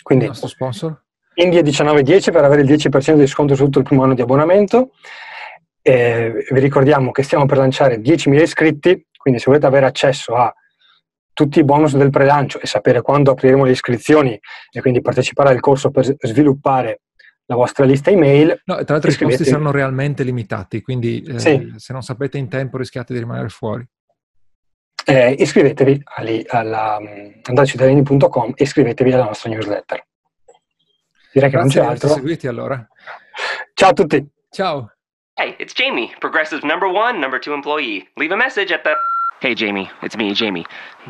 quindi 0.04 0.26
il 0.26 0.32
nostro 0.32 0.50
sponsor. 0.50 1.04
India 1.36 1.62
1910 1.62 2.32
per 2.32 2.44
avere 2.44 2.64
il 2.64 2.70
10% 2.70 3.16
di 3.16 3.28
sconto 3.28 3.56
su 3.56 3.64
tutto 3.64 3.80
il 3.80 3.86
primo 3.86 4.04
anno 4.04 4.16
di 4.16 4.22
abbonamento. 4.22 4.92
Eh, 5.82 6.46
vi 6.52 6.60
ricordiamo 6.60 7.12
che 7.12 7.24
stiamo 7.24 7.46
per 7.46 7.60
lanciare 7.60 8.02
10.000 8.02 8.42
iscritti, 8.42 9.08
quindi 9.16 9.40
se 9.40 9.46
volete 9.48 9.68
avere 9.68 9.86
accesso 9.86 10.36
a 10.36 10.54
tutti 11.32 11.60
i 11.60 11.64
bonus 11.64 11.96
del 11.96 12.10
pre-lancio 12.10 12.60
e 12.60 12.68
sapere 12.68 13.02
quando 13.02 13.32
apriremo 13.32 13.64
le 13.64 13.72
iscrizioni 13.72 14.38
e 14.70 14.82
quindi 14.82 15.00
partecipare 15.00 15.52
al 15.52 15.62
corso 15.62 15.92
per 15.92 16.04
sviluppare 16.20 17.04
la 17.46 17.56
vostra 17.56 17.86
lista 17.86 18.10
email. 18.12 18.50
No, 18.66 18.76
tra 18.84 18.96
l'altro 18.96 19.12
i 19.12 19.16
costi 19.16 19.46
saranno 19.46 19.72
realmente 19.72 20.24
limitati, 20.24 20.82
quindi 20.82 21.22
eh, 21.22 21.40
sì. 21.40 21.74
se 21.78 21.94
non 21.94 22.02
sapete 22.02 22.38
in 22.38 22.50
tempo 22.50 22.78
rischiate 22.78 23.14
di 23.14 23.20
rimanere 23.20 23.48
fuori 23.48 23.88
eh, 25.06 25.36
iscrivetevi 25.38 26.02
ali, 26.16 26.46
alla, 26.48 27.00
andacitadini.com 27.44 28.54
e 28.56 28.64
iscrivetevi 28.64 29.12
alla 29.12 29.26
nostra 29.26 29.50
newsletter. 29.50 30.04
Direi 31.32 31.50
che 31.50 31.58
Grazie 31.58 31.82
non 31.82 31.90
c'è 31.90 31.94
altro. 31.94 32.10
Seguiti 32.10 32.48
allora. 32.48 32.88
Ciao 33.74 33.90
a 33.90 33.94
tutti. 33.94 34.28
Ciao. 34.52 34.92
Hey, 35.36 35.56
it's 35.58 35.74
Jamie, 35.74 36.14
Progressive 36.20 36.64
number 36.66 36.90
one, 36.90 37.20
number 37.20 37.40
two 37.40 37.54
employee. 37.54 38.08
Leave 38.18 38.34
a 38.34 38.38
message 38.38 38.74
at 38.74 38.84
the. 38.84 38.96
Hey, 39.42 39.54
Jamie, 39.56 39.90
it's 40.02 40.18
me, 40.18 40.34
Jamie. 40.34 40.66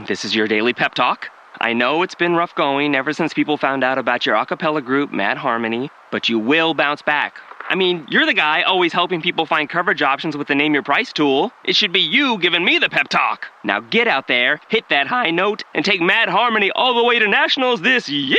This 0.05 0.23
is 0.23 0.35
your 0.35 0.47
daily 0.47 0.73
pep 0.73 0.93
talk. 0.93 1.31
I 1.61 1.73
know 1.73 2.03
it's 2.03 2.15
been 2.15 2.35
rough 2.35 2.53
going 2.53 2.95
ever 2.95 3.11
since 3.11 3.33
people 3.33 3.57
found 3.57 3.83
out 3.83 3.97
about 3.97 4.25
your 4.25 4.35
a 4.35 4.45
cappella 4.45 4.81
group, 4.81 5.11
Mad 5.11 5.37
Harmony, 5.37 5.89
but 6.11 6.29
you 6.29 6.37
will 6.37 6.73
bounce 6.73 7.01
back. 7.01 7.37
I 7.71 7.75
mean, 7.75 8.07
you're 8.09 8.25
the 8.25 8.33
guy 8.33 8.63
always 8.63 8.91
helping 8.91 9.21
people 9.21 9.45
find 9.45 9.69
coverage 9.69 10.01
options 10.01 10.35
with 10.35 10.47
the 10.47 10.55
Name 10.55 10.73
Your 10.73 10.81
Price 10.81 11.13
tool. 11.13 11.51
It 11.63 11.75
should 11.75 11.93
be 11.93 11.99
you 11.99 12.39
giving 12.39 12.65
me 12.65 12.79
the 12.79 12.89
pep 12.89 13.09
talk. 13.09 13.45
Now 13.63 13.79
get 13.79 14.07
out 14.07 14.27
there, 14.27 14.59
hit 14.69 14.89
that 14.89 15.05
high 15.05 15.29
note, 15.29 15.61
and 15.75 15.85
take 15.85 16.01
Mad 16.01 16.29
Harmony 16.29 16.71
all 16.71 16.95
the 16.95 17.03
way 17.03 17.19
to 17.19 17.27
nationals 17.27 17.81
this 17.81 18.09
year. 18.09 18.37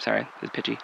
Sorry, 0.00 0.26
it's 0.42 0.50
pitchy. 0.52 0.78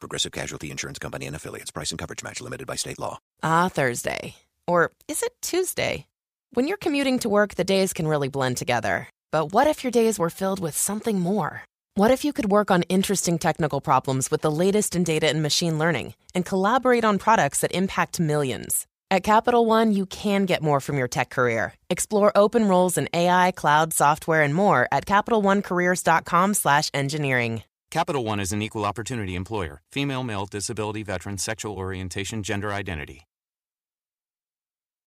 Progressive 0.00 0.32
Casualty 0.32 0.72
Insurance 0.72 0.98
Company 0.98 1.26
and 1.26 1.36
affiliates. 1.36 1.70
Price 1.70 1.92
and 1.92 2.00
coverage 2.00 2.24
match 2.24 2.40
limited 2.40 2.66
by 2.66 2.74
state 2.74 2.98
law. 2.98 3.18
Ah, 3.44 3.68
Thursday. 3.68 4.34
Or 4.66 4.90
is 5.06 5.22
it 5.22 5.34
Tuesday? 5.40 6.06
When 6.52 6.66
you're 6.66 6.78
commuting 6.78 7.20
to 7.20 7.28
work, 7.28 7.54
the 7.54 7.62
days 7.62 7.92
can 7.92 8.08
really 8.08 8.28
blend 8.28 8.56
together. 8.56 9.08
But 9.30 9.52
what 9.52 9.68
if 9.68 9.84
your 9.84 9.92
days 9.92 10.18
were 10.18 10.30
filled 10.30 10.58
with 10.58 10.76
something 10.76 11.20
more? 11.20 11.62
What 11.98 12.10
if 12.10 12.26
you 12.26 12.34
could 12.34 12.50
work 12.50 12.70
on 12.70 12.82
interesting 12.90 13.38
technical 13.38 13.80
problems 13.80 14.30
with 14.30 14.42
the 14.42 14.50
latest 14.50 14.94
in 14.94 15.02
data 15.02 15.28
and 15.28 15.42
machine 15.42 15.78
learning 15.78 16.12
and 16.34 16.44
collaborate 16.44 17.06
on 17.06 17.16
products 17.16 17.62
that 17.62 17.72
impact 17.72 18.20
millions? 18.20 18.86
At 19.10 19.22
Capital 19.22 19.64
One, 19.64 19.92
you 19.92 20.04
can 20.04 20.44
get 20.44 20.62
more 20.62 20.80
from 20.80 20.98
your 20.98 21.08
tech 21.08 21.30
career. 21.30 21.72
Explore 21.88 22.32
open 22.34 22.68
roles 22.68 22.98
in 22.98 23.08
AI, 23.14 23.52
cloud, 23.52 23.94
software, 23.94 24.42
and 24.42 24.54
more 24.54 24.86
at 24.92 25.06
CapitalOneCareers.com/engineering. 25.06 27.62
Capital 27.90 28.24
One 28.26 28.40
is 28.40 28.52
an 28.52 28.60
equal 28.60 28.84
opportunity 28.84 29.34
employer. 29.34 29.80
Female, 29.90 30.22
male, 30.22 30.44
disability, 30.44 31.02
veteran, 31.02 31.38
sexual 31.38 31.76
orientation, 31.76 32.42
gender 32.42 32.74
identity. 32.74 33.26